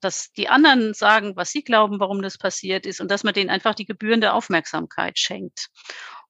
dass 0.00 0.30
die 0.32 0.48
anderen 0.48 0.94
sagen, 0.94 1.34
was 1.34 1.50
sie 1.50 1.64
glauben, 1.64 1.98
warum 1.98 2.22
das 2.22 2.38
passiert 2.38 2.86
ist 2.86 3.00
und 3.00 3.10
dass 3.10 3.24
man 3.24 3.34
denen 3.34 3.50
einfach 3.50 3.74
die 3.74 3.86
gebührende 3.86 4.34
Aufmerksamkeit 4.34 5.18
schenkt. 5.18 5.68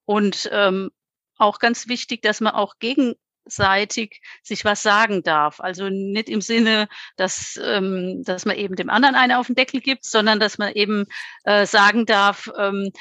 Und 0.06 0.48
ähm, 0.50 0.90
auch 1.36 1.58
ganz 1.58 1.88
wichtig, 1.88 2.22
dass 2.22 2.40
man 2.40 2.54
auch 2.54 2.76
gegenseitig 2.78 4.22
sich 4.42 4.64
was 4.64 4.82
sagen 4.82 5.22
darf. 5.22 5.60
Also 5.60 5.90
nicht 5.90 6.30
im 6.30 6.40
Sinne, 6.40 6.88
dass, 7.16 7.60
ähm, 7.62 8.22
dass 8.24 8.46
man 8.46 8.56
eben 8.56 8.74
dem 8.74 8.88
anderen 8.88 9.14
eine 9.14 9.38
auf 9.38 9.48
den 9.48 9.56
Deckel 9.56 9.82
gibt, 9.82 10.06
sondern 10.06 10.40
dass 10.40 10.56
man 10.56 10.72
eben 10.72 11.04
äh, 11.44 11.66
sagen 11.66 12.06
darf, 12.06 12.50
ähm, 12.58 12.92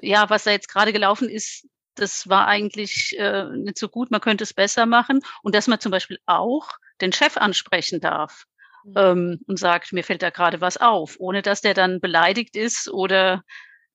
ja, 0.00 0.30
was 0.30 0.44
da 0.44 0.50
jetzt 0.52 0.68
gerade 0.68 0.94
gelaufen 0.94 1.28
ist, 1.28 1.68
das 1.98 2.28
war 2.28 2.46
eigentlich 2.46 3.16
äh, 3.18 3.44
nicht 3.56 3.78
so 3.78 3.88
gut, 3.88 4.10
man 4.10 4.20
könnte 4.20 4.44
es 4.44 4.54
besser 4.54 4.86
machen. 4.86 5.20
Und 5.42 5.54
dass 5.54 5.66
man 5.66 5.80
zum 5.80 5.92
Beispiel 5.92 6.18
auch 6.26 6.70
den 7.00 7.12
Chef 7.12 7.36
ansprechen 7.36 8.00
darf 8.00 8.44
mhm. 8.84 8.94
ähm, 8.96 9.40
und 9.46 9.58
sagt, 9.58 9.92
mir 9.92 10.04
fällt 10.04 10.22
da 10.22 10.30
gerade 10.30 10.60
was 10.60 10.76
auf, 10.76 11.16
ohne 11.18 11.42
dass 11.42 11.60
der 11.60 11.74
dann 11.74 12.00
beleidigt 12.00 12.56
ist 12.56 12.88
oder 12.88 13.42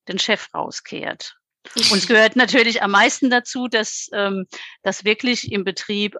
den 0.08 0.20
Chef 0.20 0.54
rauskehrt. 0.54 1.38
Und 1.76 1.98
es 1.98 2.08
gehört 2.08 2.36
natürlich 2.36 2.84
am 2.84 2.92
meisten 2.92 3.30
dazu, 3.30 3.68
dass, 3.68 4.10
ähm, 4.14 4.48
dass 4.82 5.06
wirklich 5.06 5.52
im 5.52 5.64
Betrieb 5.64 6.18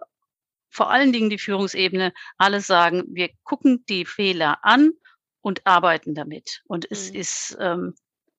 vor 0.70 0.90
allen 0.90 1.12
Dingen 1.12 1.30
die 1.30 1.38
Führungsebene 1.38 2.12
alle 2.36 2.60
sagen, 2.60 3.04
wir 3.08 3.30
gucken 3.44 3.84
die 3.88 4.04
Fehler 4.04 4.58
an 4.62 4.90
und 5.40 5.66
arbeiten 5.66 6.14
damit. 6.14 6.62
Und 6.66 6.90
es 6.90 7.10
mhm. 7.10 7.16
ist 7.20 7.56
ähm, 7.60 7.94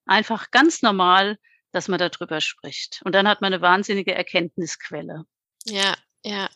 einfach 0.05 0.51
ganz 0.51 0.81
normal, 0.81 1.37
dass 1.75 1.89
man 1.89 1.99
darüber 1.99 2.39
spricht. 2.39 3.01
Und 3.03 3.13
dann 3.13 3.27
hat 3.27 3.41
man 3.41 3.53
eine 3.53 3.61
wahnsinnige 3.61 4.15
Erkenntnisquelle. 4.15 5.25
Ja, 5.65 5.95
ja. 6.23 6.49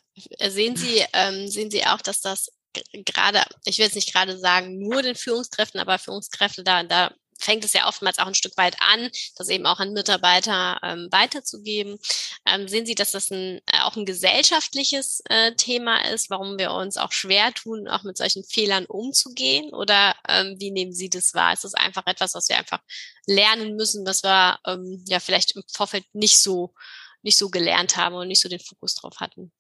Sehen 0.47 0.77
Sie, 0.77 1.03
ähm, 1.11 1.49
sehen 1.49 1.69
Sie 1.69 1.85
auch, 1.85 2.01
dass 2.01 2.21
das 2.21 2.49
gerade, 2.93 3.41
ich 3.65 3.77
will 3.77 3.85
jetzt 3.85 3.95
nicht 3.95 4.13
gerade 4.13 4.37
sagen, 4.37 4.79
nur 4.79 5.01
den 5.01 5.15
Führungskräften, 5.15 5.81
aber 5.81 5.99
Führungskräfte 5.99 6.63
da, 6.63 6.83
da 6.83 7.13
fängt 7.39 7.65
es 7.65 7.73
ja 7.73 7.87
oftmals 7.87 8.19
auch 8.19 8.27
ein 8.27 8.35
Stück 8.35 8.55
weit 8.57 8.77
an, 8.81 9.09
das 9.37 9.49
eben 9.49 9.65
auch 9.65 9.79
an 9.79 9.93
Mitarbeiter 9.93 10.79
ähm, 10.83 11.07
weiterzugeben. 11.11 11.97
Ähm, 12.45 12.67
sehen 12.67 12.85
Sie, 12.85 12.95
dass 12.95 13.11
das 13.11 13.31
ein, 13.31 13.59
äh, 13.67 13.79
auch 13.83 13.95
ein 13.95 14.05
gesellschaftliches 14.05 15.21
äh, 15.29 15.53
Thema 15.55 16.05
ist, 16.11 16.29
warum 16.29 16.59
wir 16.59 16.71
uns 16.71 16.97
auch 16.97 17.11
schwer 17.11 17.53
tun, 17.53 17.87
auch 17.87 18.03
mit 18.03 18.17
solchen 18.17 18.43
Fehlern 18.43 18.85
umzugehen? 18.85 19.73
Oder 19.73 20.15
ähm, 20.27 20.55
wie 20.59 20.71
nehmen 20.71 20.93
Sie 20.93 21.09
das 21.09 21.33
wahr? 21.33 21.53
Ist 21.53 21.63
das 21.63 21.73
einfach 21.73 22.05
etwas, 22.05 22.35
was 22.35 22.49
wir 22.49 22.57
einfach 22.57 22.81
lernen 23.25 23.75
müssen, 23.75 24.05
was 24.05 24.23
wir 24.23 24.59
ähm, 24.65 25.03
ja 25.07 25.19
vielleicht 25.19 25.55
im 25.55 25.63
Vorfeld 25.71 26.05
nicht 26.13 26.39
so 26.39 26.73
nicht 27.21 27.37
so 27.37 27.49
gelernt 27.49 27.97
haben 27.97 28.15
und 28.15 28.29
nicht 28.29 28.41
so 28.41 28.49
den 28.49 28.59
Fokus 28.59 28.95
drauf 28.95 29.15
hatten? 29.19 29.51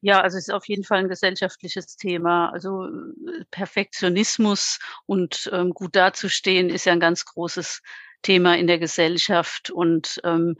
Ja, 0.00 0.20
also 0.20 0.38
es 0.38 0.48
ist 0.48 0.54
auf 0.54 0.66
jeden 0.66 0.84
Fall 0.84 0.98
ein 0.98 1.08
gesellschaftliches 1.08 1.96
Thema. 1.96 2.50
Also 2.50 2.86
äh, 2.86 3.44
Perfektionismus 3.50 4.78
und 5.06 5.50
ähm, 5.52 5.70
gut 5.70 5.94
dazustehen 5.96 6.70
ist 6.70 6.86
ja 6.86 6.92
ein 6.92 7.00
ganz 7.00 7.24
großes 7.24 7.82
Thema 8.22 8.56
in 8.56 8.66
der 8.66 8.78
Gesellschaft 8.78 9.70
und 9.70 10.20
ähm, 10.24 10.56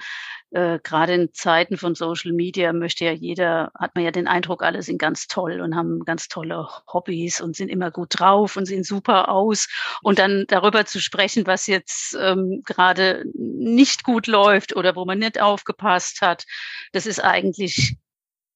äh, 0.50 0.78
gerade 0.82 1.14
in 1.14 1.32
Zeiten 1.32 1.76
von 1.78 1.94
Social 1.94 2.32
Media 2.32 2.73
möchte 2.73 3.04
ja 3.04 3.12
jeder, 3.12 3.73
hat 3.78 3.94
man 3.94 4.04
ja 4.04 4.11
den 4.11 4.26
Eindruck, 4.28 4.62
alle 4.62 4.82
sind 4.82 4.99
ganz 4.99 5.28
toll 5.28 5.61
und 5.61 5.75
haben 5.75 6.04
ganz 6.04 6.28
tolle 6.28 6.68
Hobbys 6.92 7.40
und 7.40 7.56
sind 7.56 7.68
immer 7.68 7.90
gut 7.90 8.18
drauf 8.18 8.56
und 8.56 8.66
sehen 8.66 8.85
super 8.85 9.28
aus. 9.28 9.68
Und 10.02 10.18
dann 10.18 10.44
darüber 10.49 10.85
zu 10.85 11.00
sprechen, 11.00 11.47
was 11.47 11.66
jetzt 11.66 12.16
ähm, 12.21 12.62
gerade 12.66 13.25
nicht 13.35 14.04
gut 14.04 14.26
läuft 14.26 14.76
oder 14.76 14.94
wo 14.97 15.04
man 15.04 15.21
nicht 15.21 15.40
aufgepasst 15.40 16.21
hat, 16.21 16.44
das 16.92 17.06
ist 17.06 17.23
eigentlich 17.23 17.97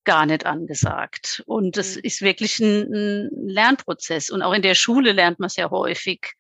gar 0.06 0.25
nicht 0.25 0.46
angesagt. 0.46 1.42
Und 1.46 1.76
es 1.76 1.96
mhm. 1.96 2.00
ist 2.04 2.22
wirklich 2.22 2.58
ein, 2.60 2.92
ein, 2.92 3.30
Lernprozess. 3.48 4.30
Und 4.30 4.40
auch 4.40 4.54
in 4.54 4.62
der 4.62 4.75
Schule 4.75 5.12
lernt 5.12 5.38
man 5.38 5.48
es 5.48 5.56
ja 5.56 5.68
häufig 5.70 6.32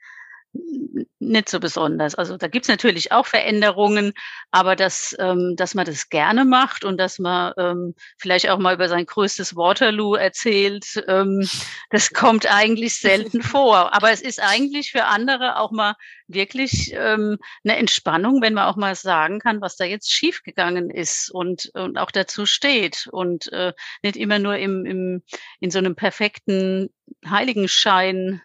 nicht 1.18 1.48
so 1.48 1.60
besonders. 1.60 2.14
Also 2.14 2.36
da 2.36 2.48
gibt's 2.48 2.68
natürlich 2.68 3.12
auch 3.12 3.26
Veränderungen, 3.26 4.12
aber 4.50 4.76
dass, 4.76 5.16
ähm, 5.18 5.54
dass 5.56 5.74
man 5.74 5.86
das 5.86 6.08
gerne 6.08 6.44
macht 6.44 6.84
und 6.84 6.98
dass 6.98 7.18
man 7.18 7.52
ähm, 7.58 7.94
vielleicht 8.18 8.48
auch 8.48 8.58
mal 8.58 8.74
über 8.74 8.88
sein 8.88 9.06
größtes 9.06 9.56
Waterloo 9.56 10.14
erzählt, 10.14 11.02
ähm, 11.08 11.46
das 11.90 12.12
kommt 12.12 12.46
eigentlich 12.50 12.96
selten 12.96 13.42
vor. 13.42 13.94
Aber 13.94 14.10
es 14.10 14.20
ist 14.20 14.40
eigentlich 14.42 14.92
für 14.92 15.04
andere 15.04 15.58
auch 15.58 15.70
mal 15.70 15.94
wirklich 16.28 16.92
ähm, 16.94 17.38
eine 17.64 17.76
Entspannung, 17.76 18.42
wenn 18.42 18.54
man 18.54 18.66
auch 18.66 18.76
mal 18.76 18.94
sagen 18.94 19.38
kann, 19.38 19.60
was 19.60 19.76
da 19.76 19.84
jetzt 19.84 20.12
schiefgegangen 20.12 20.90
ist 20.90 21.30
und, 21.30 21.70
und 21.74 21.98
auch 21.98 22.10
dazu 22.10 22.46
steht 22.46 23.08
und 23.10 23.52
äh, 23.52 23.72
nicht 24.02 24.16
immer 24.16 24.38
nur 24.38 24.56
im, 24.56 24.84
im, 24.86 25.22
in 25.60 25.70
so 25.70 25.78
einem 25.78 25.94
perfekten 25.94 26.90
Heiligenschein 27.28 28.42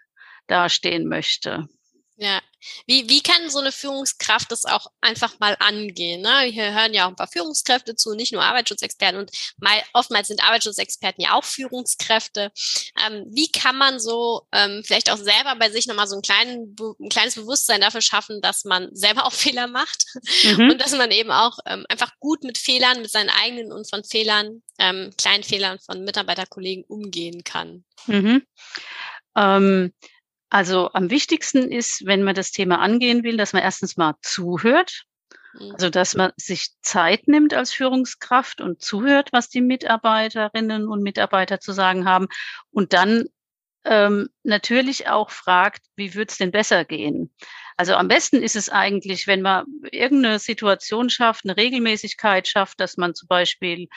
dastehen 0.47 1.07
möchte. 1.07 1.67
Ja. 2.21 2.39
Wie, 2.85 3.09
wie 3.09 3.23
kann 3.23 3.49
so 3.49 3.57
eine 3.57 3.71
Führungskraft 3.71 4.51
das 4.51 4.65
auch 4.65 4.85
einfach 5.01 5.39
mal 5.39 5.57
angehen? 5.59 6.21
Ne? 6.21 6.41
Hier 6.41 6.71
hören 6.71 6.93
ja 6.93 7.05
auch 7.05 7.09
ein 7.09 7.15
paar 7.15 7.27
Führungskräfte 7.27 7.95
zu, 7.95 8.13
nicht 8.13 8.31
nur 8.31 8.43
Arbeitsschutzexperten 8.43 9.19
und 9.19 9.31
mal, 9.57 9.81
oftmals 9.93 10.27
sind 10.27 10.43
Arbeitsschutzexperten 10.43 11.23
ja 11.23 11.33
auch 11.33 11.43
Führungskräfte. 11.43 12.51
Ähm, 13.03 13.25
wie 13.31 13.51
kann 13.51 13.75
man 13.75 13.99
so 13.99 14.43
ähm, 14.51 14.83
vielleicht 14.85 15.09
auch 15.09 15.17
selber 15.17 15.55
bei 15.57 15.71
sich 15.71 15.87
nochmal 15.87 16.07
so 16.07 16.15
ein, 16.15 16.21
kleinen, 16.21 16.75
ein 16.99 17.09
kleines 17.09 17.33
Bewusstsein 17.33 17.81
dafür 17.81 18.01
schaffen, 18.01 18.39
dass 18.39 18.65
man 18.65 18.89
selber 18.93 19.25
auch 19.25 19.33
Fehler 19.41 19.65
macht 19.65 20.05
mhm. 20.43 20.69
und 20.69 20.77
dass 20.79 20.91
man 20.91 21.09
eben 21.09 21.31
auch 21.31 21.57
ähm, 21.65 21.87
einfach 21.89 22.11
gut 22.19 22.43
mit 22.43 22.59
Fehlern, 22.59 23.01
mit 23.01 23.09
seinen 23.09 23.31
eigenen 23.31 23.71
und 23.71 23.89
von 23.89 24.03
Fehlern, 24.03 24.61
ähm, 24.77 25.09
kleinen 25.17 25.43
Fehlern 25.43 25.79
von 25.79 26.03
Mitarbeiterkollegen 26.03 26.83
umgehen 26.83 27.43
kann? 27.43 27.83
Mhm. 28.05 28.43
Ähm, 29.35 29.91
also 30.51 30.91
am 30.91 31.09
wichtigsten 31.09 31.71
ist, 31.71 32.05
wenn 32.05 32.23
man 32.23 32.35
das 32.35 32.51
Thema 32.51 32.79
angehen 32.79 33.23
will, 33.23 33.37
dass 33.37 33.53
man 33.53 33.63
erstens 33.63 33.95
mal 33.95 34.15
zuhört. 34.21 35.05
Mhm. 35.53 35.71
Also, 35.71 35.89
dass 35.89 36.13
man 36.13 36.33
sich 36.35 36.71
Zeit 36.81 37.29
nimmt 37.29 37.53
als 37.53 37.71
Führungskraft 37.71 38.59
und 38.59 38.81
zuhört, 38.81 39.29
was 39.31 39.47
die 39.47 39.61
Mitarbeiterinnen 39.61 40.87
und 40.89 41.03
Mitarbeiter 41.03 41.61
zu 41.61 41.71
sagen 41.71 42.05
haben. 42.05 42.27
Und 42.69 42.91
dann 42.91 43.25
ähm, 43.85 44.27
natürlich 44.43 45.07
auch 45.07 45.31
fragt, 45.31 45.85
wie 45.95 46.15
würde 46.15 46.29
es 46.29 46.37
denn 46.37 46.51
besser 46.51 46.83
gehen? 46.83 47.33
Also 47.77 47.95
am 47.95 48.09
besten 48.09 48.43
ist 48.43 48.57
es 48.57 48.67
eigentlich, 48.67 49.27
wenn 49.27 49.41
man 49.41 49.65
irgendeine 49.89 50.37
Situation 50.37 51.09
schafft, 51.09 51.45
eine 51.45 51.55
Regelmäßigkeit 51.55 52.49
schafft, 52.49 52.81
dass 52.81 52.97
man 52.97 53.15
zum 53.15 53.29
Beispiel 53.29 53.87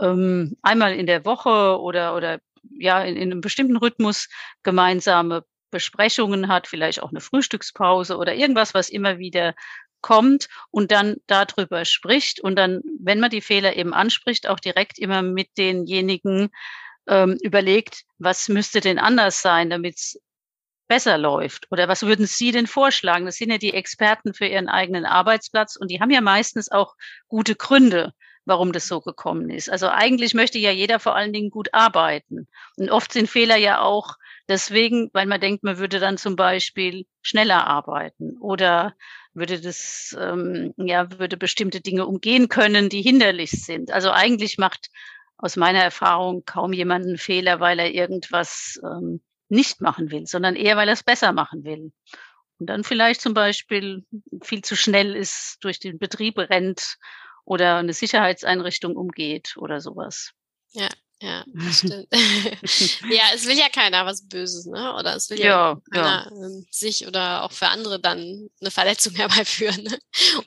ähm, 0.00 0.56
einmal 0.62 0.94
in 0.94 1.06
der 1.06 1.24
Woche 1.24 1.80
oder, 1.80 2.14
oder 2.14 2.38
ja, 2.70 3.02
in, 3.02 3.16
in 3.16 3.32
einem 3.32 3.40
bestimmten 3.40 3.76
Rhythmus 3.76 4.28
gemeinsame 4.62 5.44
Besprechungen 5.70 6.48
hat, 6.48 6.66
vielleicht 6.66 7.02
auch 7.02 7.10
eine 7.10 7.20
Frühstückspause 7.20 8.16
oder 8.16 8.34
irgendwas, 8.34 8.74
was 8.74 8.88
immer 8.88 9.18
wieder 9.18 9.54
kommt 10.00 10.48
und 10.70 10.92
dann 10.92 11.16
darüber 11.26 11.84
spricht 11.84 12.40
und 12.40 12.56
dann, 12.56 12.80
wenn 13.00 13.20
man 13.20 13.30
die 13.30 13.40
Fehler 13.40 13.76
eben 13.76 13.92
anspricht, 13.92 14.48
auch 14.48 14.60
direkt 14.60 14.98
immer 14.98 15.22
mit 15.22 15.48
denjenigen 15.58 16.50
ähm, 17.08 17.38
überlegt, 17.42 18.02
was 18.18 18.48
müsste 18.48 18.80
denn 18.80 18.98
anders 18.98 19.42
sein, 19.42 19.70
damit 19.70 19.96
es 19.96 20.20
besser 20.88 21.18
läuft? 21.18 21.66
Oder 21.70 21.88
was 21.88 22.02
würden 22.04 22.26
Sie 22.26 22.52
denn 22.52 22.66
vorschlagen? 22.66 23.26
Das 23.26 23.36
sind 23.36 23.50
ja 23.50 23.58
die 23.58 23.74
Experten 23.74 24.34
für 24.34 24.46
Ihren 24.46 24.68
eigenen 24.68 25.04
Arbeitsplatz 25.04 25.76
und 25.76 25.90
die 25.90 26.00
haben 26.00 26.10
ja 26.10 26.20
meistens 26.20 26.70
auch 26.70 26.94
gute 27.28 27.56
Gründe, 27.56 28.12
warum 28.44 28.72
das 28.72 28.86
so 28.86 29.00
gekommen 29.00 29.50
ist. 29.50 29.68
Also 29.68 29.88
eigentlich 29.88 30.34
möchte 30.34 30.58
ja 30.58 30.70
jeder 30.70 31.00
vor 31.00 31.16
allen 31.16 31.32
Dingen 31.32 31.50
gut 31.50 31.74
arbeiten. 31.74 32.46
Und 32.76 32.90
oft 32.90 33.12
sind 33.12 33.28
Fehler 33.28 33.56
ja 33.56 33.80
auch 33.80 34.14
deswegen, 34.48 35.10
weil 35.12 35.26
man 35.26 35.40
denkt, 35.40 35.64
man 35.64 35.78
würde 35.78 35.98
dann 35.98 36.18
zum 36.18 36.36
Beispiel 36.36 37.06
schneller 37.22 37.66
arbeiten 37.66 38.36
oder 38.38 38.94
würde 39.34 39.60
das, 39.60 40.16
ähm, 40.18 40.72
ja, 40.76 41.18
würde 41.18 41.36
bestimmte 41.36 41.80
Dinge 41.80 42.06
umgehen 42.06 42.48
können, 42.48 42.88
die 42.88 43.02
hinderlich 43.02 43.50
sind. 43.50 43.90
Also 43.90 44.10
eigentlich 44.10 44.58
macht 44.58 44.88
aus 45.36 45.56
meiner 45.56 45.82
Erfahrung 45.82 46.44
kaum 46.44 46.72
jemand 46.72 47.04
einen 47.06 47.18
Fehler, 47.18 47.60
weil 47.60 47.78
er 47.78 47.92
irgendwas 47.92 48.80
ähm, 48.82 49.20
nicht 49.48 49.80
machen 49.80 50.10
will, 50.10 50.26
sondern 50.26 50.56
eher, 50.56 50.76
weil 50.76 50.88
er 50.88 50.94
es 50.94 51.02
besser 51.04 51.32
machen 51.32 51.64
will. 51.64 51.92
Und 52.58 52.66
dann 52.68 52.84
vielleicht 52.84 53.20
zum 53.20 53.34
Beispiel 53.34 54.06
viel 54.42 54.62
zu 54.62 54.76
schnell 54.76 55.14
ist, 55.14 55.58
durch 55.60 55.78
den 55.78 55.98
Betrieb 55.98 56.38
rennt 56.38 56.96
oder 57.44 57.76
eine 57.76 57.92
Sicherheitseinrichtung 57.92 58.96
umgeht 58.96 59.56
oder 59.58 59.80
sowas. 59.80 60.32
Ja, 60.72 60.88
ja, 61.20 61.44
das 61.54 61.78
stimmt. 61.78 62.08
ja, 62.12 63.24
es 63.34 63.46
will 63.46 63.58
ja 63.58 63.68
keiner 63.68 64.04
was 64.04 64.28
Böses, 64.28 64.66
ne? 64.66 64.94
Oder 64.94 65.16
es 65.16 65.30
will 65.30 65.40
ja, 65.40 65.46
ja 65.46 65.80
keiner 65.90 66.30
ja. 66.30 66.36
Ähm, 66.36 66.66
sich 66.70 67.06
oder 67.06 67.42
auch 67.42 67.52
für 67.52 67.68
andere 67.68 67.98
dann 67.98 68.50
eine 68.60 68.70
Verletzung 68.70 69.14
herbeiführen. 69.16 69.82
Ne? 69.82 69.98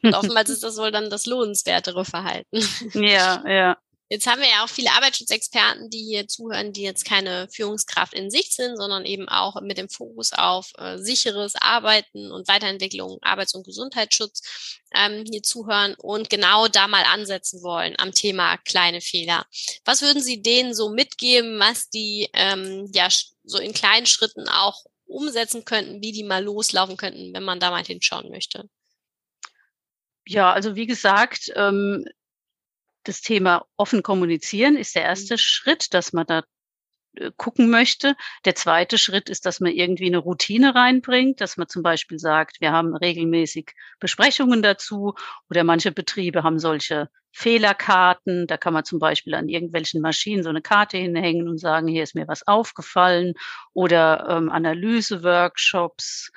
Und 0.04 0.14
oftmals 0.14 0.50
ist 0.50 0.64
das 0.64 0.78
wohl 0.78 0.92
dann 0.92 1.10
das 1.10 1.26
lohnenswertere 1.26 2.06
Verhalten. 2.06 2.60
ja, 2.94 3.44
ja. 3.48 3.78
Jetzt 4.12 4.26
haben 4.26 4.42
wir 4.42 4.50
ja 4.50 4.64
auch 4.64 4.70
viele 4.70 4.92
Arbeitsschutzexperten, 4.92 5.92
die 5.92 6.04
hier 6.04 6.28
zuhören, 6.28 6.74
die 6.74 6.82
jetzt 6.82 7.06
keine 7.06 7.48
Führungskraft 7.52 8.16
in 8.16 8.32
sich 8.32 8.56
sind, 8.56 8.76
sondern 8.76 9.06
eben 9.06 9.30
auch 9.30 9.62
mit 9.62 9.78
dem 9.78 9.88
Fokus 9.88 10.34
auf 10.34 10.72
äh, 10.80 10.98
sicheres 10.98 11.54
Arbeiten 11.56 12.32
und 12.32 12.48
Weiterentwicklung, 12.48 13.20
Arbeits- 13.22 13.54
und 13.54 13.68
Gesundheitsschutz 13.68 14.80
ähm, 14.96 15.24
hier 15.30 15.44
zuhören 15.44 15.94
und 15.94 16.32
genau 16.32 16.68
da 16.68 16.88
mal 16.88 17.04
ansetzen 17.04 17.62
wollen 17.62 17.94
am 18.00 18.12
Thema 18.12 18.58
kleine 18.58 19.02
Fehler. 19.02 19.46
Was 19.86 20.02
würden 20.02 20.24
Sie 20.24 20.42
denen 20.42 20.74
so 20.74 20.90
mitgeben, 20.90 21.60
was 21.60 21.92
die 21.92 22.30
ähm, 22.34 22.90
ja 22.92 23.10
so 23.44 23.60
in 23.60 23.74
kleinen 23.74 24.08
Schritten 24.08 24.50
auch 24.50 24.86
umsetzen 25.06 25.66
könnten, 25.66 26.02
wie 26.02 26.14
die 26.14 26.24
mal 26.24 26.44
loslaufen 26.44 26.98
könnten, 26.98 27.32
wenn 27.36 27.44
man 27.44 27.60
da 27.60 27.70
mal 27.70 27.86
hinschauen 27.86 28.32
möchte? 28.32 28.68
Ja, 30.26 30.52
also 30.52 30.76
wie 30.76 30.88
gesagt, 30.88 31.52
ähm, 31.56 32.06
das 33.04 33.22
Thema 33.22 33.66
offen 33.78 34.04
kommunizieren 34.04 34.76
ist 34.76 34.96
der 34.96 35.04
erste 35.04 35.36
mhm. 35.36 35.40
Schritt, 35.40 35.94
dass 35.94 36.14
man 36.14 36.26
da 36.26 36.44
äh, 37.16 37.32
gucken 37.38 37.70
möchte. 37.70 38.16
Der 38.46 38.56
zweite 38.56 38.98
Schritt 38.98 39.30
ist, 39.30 39.46
dass 39.46 39.60
man 39.60 39.72
irgendwie 39.72 40.08
eine 40.08 40.20
Routine 40.20 40.76
reinbringt, 40.76 41.42
dass 41.42 41.58
man 41.58 41.68
zum 41.68 41.84
Beispiel 41.84 42.20
sagt, 42.20 42.62
wir 42.62 42.72
haben 42.72 42.96
regelmäßig 42.96 43.74
Besprechungen 44.00 44.62
dazu 44.62 45.16
oder 45.50 45.64
manche 45.64 45.92
Betriebe 45.92 46.44
haben 46.44 46.60
solche 46.60 47.10
Fehlerkarten. 47.32 48.48
Da 48.48 48.58
kann 48.58 48.74
man 48.74 48.86
zum 48.86 49.00
Beispiel 49.00 49.34
an 49.36 49.50
irgendwelchen 49.50 50.02
Maschinen 50.02 50.44
so 50.44 50.50
eine 50.50 50.62
Karte 50.62 50.98
hinhängen 50.98 51.48
und 51.48 51.58
sagen, 51.58 51.88
hier 51.88 52.04
ist 52.04 52.16
mir 52.16 52.28
was 52.28 52.46
aufgefallen 52.48 53.34
oder 53.74 54.28
ähm, 54.30 54.50
Analyse-Workshops 54.50 56.32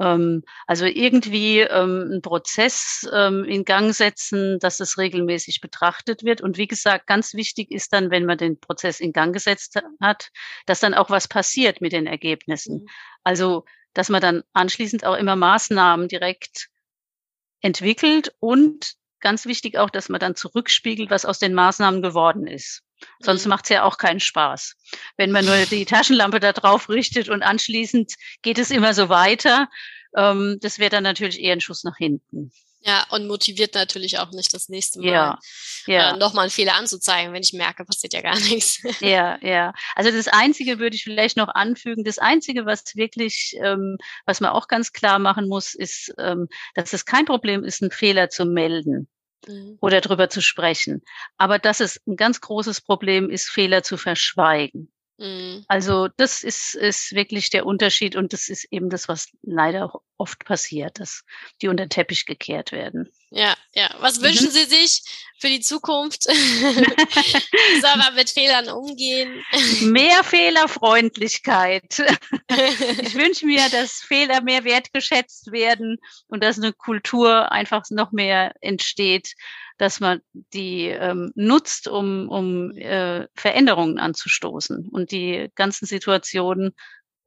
ähm, 0.00 0.42
also 0.66 0.84
irgendwie 0.84 1.60
ähm, 1.60 2.08
einen 2.10 2.22
Prozess 2.22 3.08
ähm, 3.12 3.44
in 3.44 3.64
Gang 3.64 3.94
setzen, 3.94 4.58
dass 4.58 4.80
es 4.80 4.98
regelmäßig 4.98 5.60
betrachtet 5.60 6.24
wird. 6.24 6.40
Und 6.40 6.56
wie 6.56 6.66
gesagt, 6.66 7.06
ganz 7.06 7.34
wichtig 7.34 7.70
ist 7.70 7.92
dann, 7.92 8.10
wenn 8.10 8.26
man 8.26 8.38
den 8.38 8.58
Prozess 8.58 9.00
in 9.00 9.12
Gang 9.12 9.32
gesetzt 9.32 9.80
hat, 10.00 10.30
dass 10.66 10.80
dann 10.80 10.94
auch 10.94 11.10
was 11.10 11.28
passiert 11.28 11.80
mit 11.80 11.92
den 11.92 12.06
Ergebnissen. 12.06 12.82
Mhm. 12.82 12.88
Also, 13.24 13.64
dass 13.94 14.08
man 14.08 14.22
dann 14.22 14.42
anschließend 14.52 15.04
auch 15.04 15.16
immer 15.16 15.36
Maßnahmen 15.36 16.08
direkt 16.08 16.68
entwickelt 17.60 18.34
und 18.40 18.94
ganz 19.20 19.46
wichtig 19.46 19.78
auch, 19.78 19.90
dass 19.90 20.08
man 20.08 20.20
dann 20.20 20.34
zurückspiegelt, 20.34 21.10
was 21.10 21.24
aus 21.24 21.38
den 21.38 21.54
Maßnahmen 21.54 22.02
geworden 22.02 22.46
ist. 22.46 22.82
Sonst 23.20 23.44
mhm. 23.44 23.50
macht 23.50 23.64
es 23.64 23.70
ja 23.70 23.84
auch 23.84 23.98
keinen 23.98 24.20
Spaß. 24.20 24.76
Wenn 25.16 25.30
man 25.30 25.44
nur 25.44 25.56
die 25.66 25.84
Taschenlampe 25.84 26.40
da 26.40 26.52
drauf 26.52 26.88
richtet 26.88 27.28
und 27.28 27.42
anschließend 27.42 28.14
geht 28.42 28.58
es 28.58 28.70
immer 28.70 28.94
so 28.94 29.08
weiter, 29.08 29.68
ähm, 30.16 30.58
das 30.60 30.78
wäre 30.78 30.90
dann 30.90 31.04
natürlich 31.04 31.40
eher 31.40 31.54
ein 31.54 31.60
Schuss 31.60 31.84
nach 31.84 31.96
hinten. 31.96 32.52
Ja, 32.84 33.06
und 33.10 33.28
motiviert 33.28 33.74
natürlich 33.74 34.18
auch 34.18 34.32
nicht 34.32 34.52
das 34.52 34.68
nächste 34.68 34.98
Mal 34.98 35.08
ja, 35.08 35.38
ja. 35.86 36.14
Äh, 36.14 36.16
nochmal 36.16 36.44
einen 36.44 36.50
Fehler 36.50 36.74
anzuzeigen, 36.74 37.32
wenn 37.32 37.42
ich 37.42 37.52
merke, 37.52 37.84
passiert 37.84 38.12
ja 38.12 38.22
gar 38.22 38.34
nichts. 38.40 38.82
Ja, 39.00 39.38
ja. 39.40 39.72
Also 39.94 40.10
das 40.10 40.26
Einzige 40.26 40.80
würde 40.80 40.96
ich 40.96 41.04
vielleicht 41.04 41.36
noch 41.36 41.48
anfügen, 41.48 42.02
das 42.02 42.18
Einzige, 42.18 42.66
was 42.66 42.96
wirklich, 42.96 43.54
ähm, 43.62 43.98
was 44.26 44.40
man 44.40 44.50
auch 44.50 44.66
ganz 44.66 44.92
klar 44.92 45.20
machen 45.20 45.48
muss, 45.48 45.74
ist, 45.74 46.12
ähm, 46.18 46.48
dass 46.74 46.92
es 46.92 47.04
kein 47.04 47.24
Problem 47.24 47.62
ist, 47.62 47.82
einen 47.82 47.92
Fehler 47.92 48.30
zu 48.30 48.44
melden 48.46 49.08
mhm. 49.46 49.78
oder 49.80 50.00
drüber 50.00 50.28
zu 50.28 50.40
sprechen. 50.40 51.02
Aber 51.36 51.58
dass 51.58 51.80
es 51.80 52.00
ein 52.06 52.16
ganz 52.16 52.40
großes 52.40 52.80
Problem 52.80 53.30
ist, 53.30 53.48
Fehler 53.48 53.82
zu 53.82 53.96
verschweigen. 53.96 54.92
Mhm. 55.18 55.64
Also 55.68 56.08
das 56.16 56.42
ist, 56.42 56.74
ist 56.74 57.12
wirklich 57.14 57.50
der 57.50 57.66
Unterschied 57.66 58.16
und 58.16 58.32
das 58.32 58.48
ist 58.48 58.66
eben 58.70 58.90
das, 58.90 59.08
was 59.08 59.28
leider 59.42 59.92
oft 60.22 60.44
passiert, 60.44 61.00
dass 61.00 61.24
die 61.60 61.66
unter 61.66 61.84
den 61.84 61.90
Teppich 61.90 62.26
gekehrt 62.26 62.70
werden. 62.70 63.10
Ja, 63.30 63.56
ja. 63.74 63.92
Was 63.98 64.20
mhm. 64.20 64.26
wünschen 64.26 64.50
Sie 64.50 64.64
sich 64.64 65.02
für 65.40 65.48
die 65.48 65.60
Zukunft? 65.60 66.22
Soll 66.22 67.96
man 67.96 68.14
mit 68.14 68.30
Fehlern 68.30 68.68
umgehen? 68.68 69.42
Mehr 69.80 70.22
Fehlerfreundlichkeit. 70.22 71.98
ich 72.48 73.14
wünsche 73.16 73.46
mir, 73.46 73.68
dass 73.70 73.94
Fehler 73.94 74.42
mehr 74.42 74.62
wertgeschätzt 74.62 75.50
werden 75.50 75.98
und 76.28 76.44
dass 76.44 76.58
eine 76.58 76.72
Kultur 76.72 77.50
einfach 77.50 77.82
noch 77.90 78.12
mehr 78.12 78.54
entsteht, 78.60 79.34
dass 79.78 79.98
man 79.98 80.20
die 80.32 80.86
ähm, 80.86 81.32
nutzt, 81.34 81.88
um, 81.88 82.28
um 82.28 82.70
äh, 82.76 83.26
Veränderungen 83.34 83.98
anzustoßen 83.98 84.88
und 84.88 85.10
die 85.10 85.50
ganzen 85.56 85.86
Situationen 85.86 86.76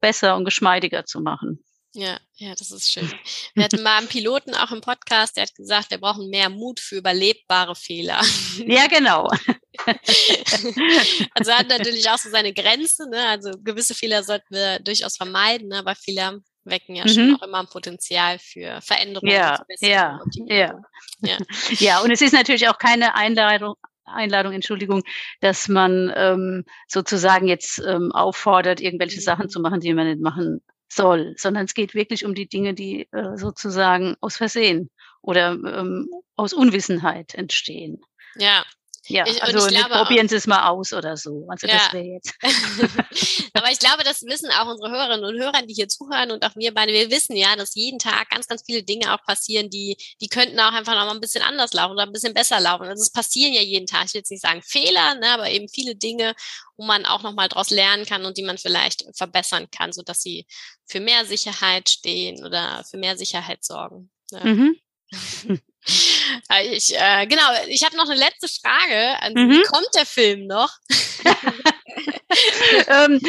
besser 0.00 0.36
und 0.36 0.46
geschmeidiger 0.46 1.04
zu 1.04 1.20
machen. 1.20 1.62
Ja, 1.96 2.18
ja, 2.34 2.54
das 2.54 2.70
ist 2.70 2.92
schön. 2.92 3.10
Wir 3.54 3.64
hatten 3.64 3.82
mal 3.82 3.96
einen 3.96 4.08
Piloten 4.08 4.54
auch 4.54 4.70
im 4.70 4.82
Podcast, 4.82 5.36
der 5.36 5.44
hat 5.44 5.54
gesagt, 5.54 5.90
wir 5.90 5.98
brauchen 5.98 6.28
mehr 6.28 6.50
Mut 6.50 6.78
für 6.78 6.96
überlebbare 6.96 7.74
Fehler. 7.74 8.20
Ja, 8.66 8.86
genau. 8.86 9.28
also 11.34 11.52
hat 11.52 11.68
natürlich 11.68 12.08
auch 12.10 12.18
so 12.18 12.28
seine 12.28 12.52
Grenze, 12.52 13.08
ne? 13.08 13.26
Also 13.28 13.52
gewisse 13.62 13.94
Fehler 13.94 14.22
sollten 14.22 14.54
wir 14.54 14.78
durchaus 14.80 15.16
vermeiden, 15.16 15.68
ne? 15.68 15.78
aber 15.78 15.94
Fehler 15.94 16.38
wecken 16.64 16.96
ja 16.96 17.04
mhm. 17.04 17.08
schon 17.08 17.36
auch 17.36 17.46
immer 17.46 17.60
ein 17.60 17.68
Potenzial 17.68 18.38
für 18.38 18.82
Veränderungen. 18.82 19.32
Ja, 19.32 19.64
ja, 19.80 20.20
ja, 20.48 20.78
ja. 21.20 21.38
Ja, 21.78 22.00
und 22.00 22.10
es 22.10 22.20
ist 22.20 22.34
natürlich 22.34 22.68
auch 22.68 22.78
keine 22.78 23.14
Einladung, 23.14 23.74
Einladung, 24.04 24.52
Entschuldigung, 24.52 25.02
dass 25.40 25.68
man 25.68 26.12
ähm, 26.14 26.64
sozusagen 26.88 27.48
jetzt 27.48 27.78
ähm, 27.78 28.12
auffordert, 28.12 28.82
irgendwelche 28.82 29.20
mhm. 29.20 29.24
Sachen 29.24 29.48
zu 29.48 29.60
machen, 29.60 29.80
die 29.80 29.94
man 29.94 30.08
nicht 30.08 30.20
machen 30.20 30.60
soll, 30.88 31.34
sondern 31.36 31.64
es 31.64 31.74
geht 31.74 31.94
wirklich 31.94 32.24
um 32.24 32.34
die 32.34 32.48
Dinge, 32.48 32.74
die 32.74 33.08
äh, 33.12 33.36
sozusagen 33.36 34.16
aus 34.20 34.36
Versehen 34.36 34.90
oder 35.22 35.52
ähm, 35.52 36.08
aus 36.36 36.52
Unwissenheit 36.52 37.34
entstehen. 37.34 38.00
Ja, 38.36 38.64
ja, 39.08 39.26
ich, 39.26 39.42
also 39.42 39.66
glaube, 39.68 39.90
probieren 39.90 40.28
Sie 40.28 40.36
es 40.36 40.46
mal 40.46 40.68
aus 40.68 40.92
oder 40.92 41.16
so. 41.16 41.46
Also 41.48 41.66
ja. 41.66 41.74
das 41.74 41.92
wäre 41.92 42.04
jetzt. 42.04 42.34
Aber 43.54 43.70
ich 43.70 43.78
glaube, 43.78 44.02
das 44.04 44.22
wissen 44.22 44.50
auch 44.50 44.66
unsere 44.66 44.90
Hörerinnen 44.90 45.24
und 45.24 45.40
Hörer, 45.40 45.62
die 45.62 45.74
hier 45.74 45.88
zuhören 45.88 46.30
und 46.32 46.44
auch 46.44 46.56
wir 46.56 46.74
beide. 46.74 46.92
Wir 46.92 47.10
wissen 47.10 47.36
ja, 47.36 47.54
dass 47.56 47.74
jeden 47.74 47.98
Tag 47.98 48.30
ganz, 48.30 48.46
ganz 48.46 48.62
viele 48.66 48.82
Dinge 48.82 49.14
auch 49.14 49.22
passieren, 49.24 49.70
die, 49.70 49.96
die 50.20 50.28
könnten 50.28 50.58
auch 50.58 50.72
einfach 50.72 50.94
noch 50.94 51.06
mal 51.06 51.14
ein 51.14 51.20
bisschen 51.20 51.42
anders 51.42 51.72
laufen 51.72 51.92
oder 51.92 52.02
ein 52.02 52.12
bisschen 52.12 52.34
besser 52.34 52.60
laufen. 52.60 52.86
Also 52.86 53.02
es 53.02 53.12
passieren 53.12 53.52
ja 53.52 53.62
jeden 53.62 53.86
Tag. 53.86 54.06
Ich 54.06 54.14
will 54.14 54.20
jetzt 54.20 54.30
nicht 54.30 54.42
sagen 54.42 54.62
Fehler, 54.62 55.14
ne, 55.14 55.28
aber 55.30 55.50
eben 55.50 55.68
viele 55.68 55.94
Dinge, 55.94 56.34
wo 56.76 56.84
man 56.84 57.06
auch 57.06 57.22
noch 57.22 57.32
mal 57.32 57.48
daraus 57.48 57.70
lernen 57.70 58.06
kann 58.06 58.24
und 58.24 58.36
die 58.36 58.42
man 58.42 58.58
vielleicht 58.58 59.04
verbessern 59.14 59.68
kann, 59.70 59.92
so 59.92 60.02
dass 60.02 60.22
sie 60.22 60.46
für 60.86 61.00
mehr 61.00 61.24
Sicherheit 61.24 61.88
stehen 61.88 62.44
oder 62.44 62.84
für 62.90 62.96
mehr 62.96 63.16
Sicherheit 63.16 63.64
sorgen. 63.64 64.10
Ja. 64.30 64.44
Mhm. 64.44 64.76
Äh, 66.50 66.76
ich, 66.76 66.94
äh, 66.94 67.26
genau, 67.26 67.42
ich 67.68 67.82
habe 67.84 67.96
noch 67.96 68.08
eine 68.08 68.18
letzte 68.18 68.48
Frage. 68.48 69.22
An 69.22 69.32
mhm. 69.32 69.50
Wie 69.50 69.62
kommt 69.62 69.88
der 69.94 70.06
Film 70.06 70.46
noch? 70.46 70.70
ähm, 72.88 73.20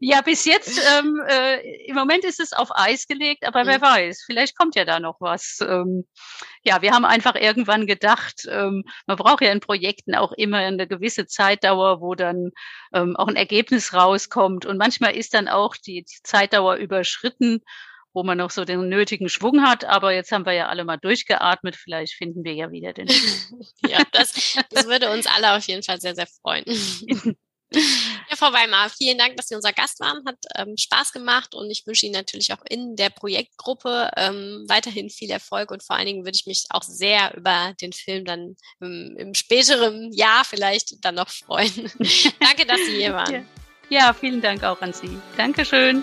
ja, 0.00 0.20
bis 0.22 0.44
jetzt, 0.44 0.80
ähm, 0.98 1.20
äh, 1.28 1.86
im 1.86 1.94
Moment 1.94 2.24
ist 2.24 2.40
es 2.40 2.52
auf 2.52 2.70
Eis 2.74 3.06
gelegt, 3.06 3.46
aber 3.46 3.64
mhm. 3.64 3.68
wer 3.68 3.80
weiß, 3.80 4.22
vielleicht 4.26 4.56
kommt 4.56 4.74
ja 4.74 4.84
da 4.84 5.00
noch 5.00 5.20
was. 5.20 5.58
Ähm, 5.60 6.06
ja, 6.62 6.82
wir 6.82 6.92
haben 6.92 7.04
einfach 7.04 7.34
irgendwann 7.34 7.86
gedacht, 7.86 8.46
ähm, 8.48 8.84
man 9.06 9.16
braucht 9.16 9.42
ja 9.42 9.52
in 9.52 9.60
Projekten 9.60 10.14
auch 10.14 10.32
immer 10.32 10.58
eine 10.58 10.86
gewisse 10.86 11.26
Zeitdauer, 11.26 12.00
wo 12.00 12.14
dann 12.14 12.50
ähm, 12.92 13.16
auch 13.16 13.28
ein 13.28 13.36
Ergebnis 13.36 13.92
rauskommt. 13.92 14.66
Und 14.66 14.78
manchmal 14.78 15.16
ist 15.16 15.34
dann 15.34 15.48
auch 15.48 15.76
die, 15.76 16.04
die 16.04 16.22
Zeitdauer 16.22 16.76
überschritten 16.76 17.62
wo 18.12 18.22
man 18.22 18.38
noch 18.38 18.50
so 18.50 18.64
den 18.64 18.88
nötigen 18.88 19.28
Schwung 19.28 19.62
hat. 19.62 19.84
Aber 19.84 20.12
jetzt 20.12 20.32
haben 20.32 20.46
wir 20.46 20.52
ja 20.52 20.68
alle 20.68 20.84
mal 20.84 20.98
durchgeatmet. 20.98 21.76
Vielleicht 21.76 22.14
finden 22.14 22.44
wir 22.44 22.54
ja 22.54 22.70
wieder 22.70 22.92
den. 22.92 23.08
ja, 23.86 24.02
das, 24.12 24.56
das 24.70 24.86
würde 24.86 25.10
uns 25.10 25.26
alle 25.26 25.56
auf 25.56 25.64
jeden 25.64 25.82
Fall 25.82 26.00
sehr, 26.00 26.14
sehr 26.14 26.26
freuen. 26.26 26.64
Ja, 27.72 28.36
Frau 28.36 28.52
Weimar, 28.52 28.90
vielen 28.90 29.18
Dank, 29.18 29.36
dass 29.36 29.48
Sie 29.48 29.54
unser 29.54 29.72
Gast 29.72 30.00
waren. 30.00 30.24
Hat 30.26 30.38
ähm, 30.56 30.76
Spaß 30.76 31.12
gemacht 31.12 31.54
und 31.54 31.70
ich 31.70 31.86
wünsche 31.86 32.06
Ihnen 32.06 32.14
natürlich 32.14 32.52
auch 32.52 32.64
in 32.68 32.96
der 32.96 33.10
Projektgruppe 33.10 34.10
ähm, 34.16 34.64
weiterhin 34.66 35.08
viel 35.08 35.30
Erfolg 35.30 35.70
und 35.70 35.82
vor 35.82 35.96
allen 35.96 36.06
Dingen 36.06 36.24
würde 36.24 36.36
ich 36.36 36.46
mich 36.46 36.66
auch 36.70 36.82
sehr 36.82 37.36
über 37.36 37.74
den 37.80 37.92
Film 37.92 38.24
dann 38.24 38.56
im, 38.80 39.16
im 39.16 39.34
späteren 39.34 40.12
Jahr 40.12 40.44
vielleicht 40.44 41.04
dann 41.04 41.14
noch 41.14 41.28
freuen. 41.28 41.70
Danke, 42.40 42.66
dass 42.66 42.80
Sie 42.86 42.96
hier 42.96 43.14
waren. 43.14 43.46
Ja. 43.88 44.06
ja, 44.06 44.12
vielen 44.12 44.40
Dank 44.40 44.64
auch 44.64 44.80
an 44.80 44.92
Sie. 44.92 45.18
Dankeschön. 45.36 46.02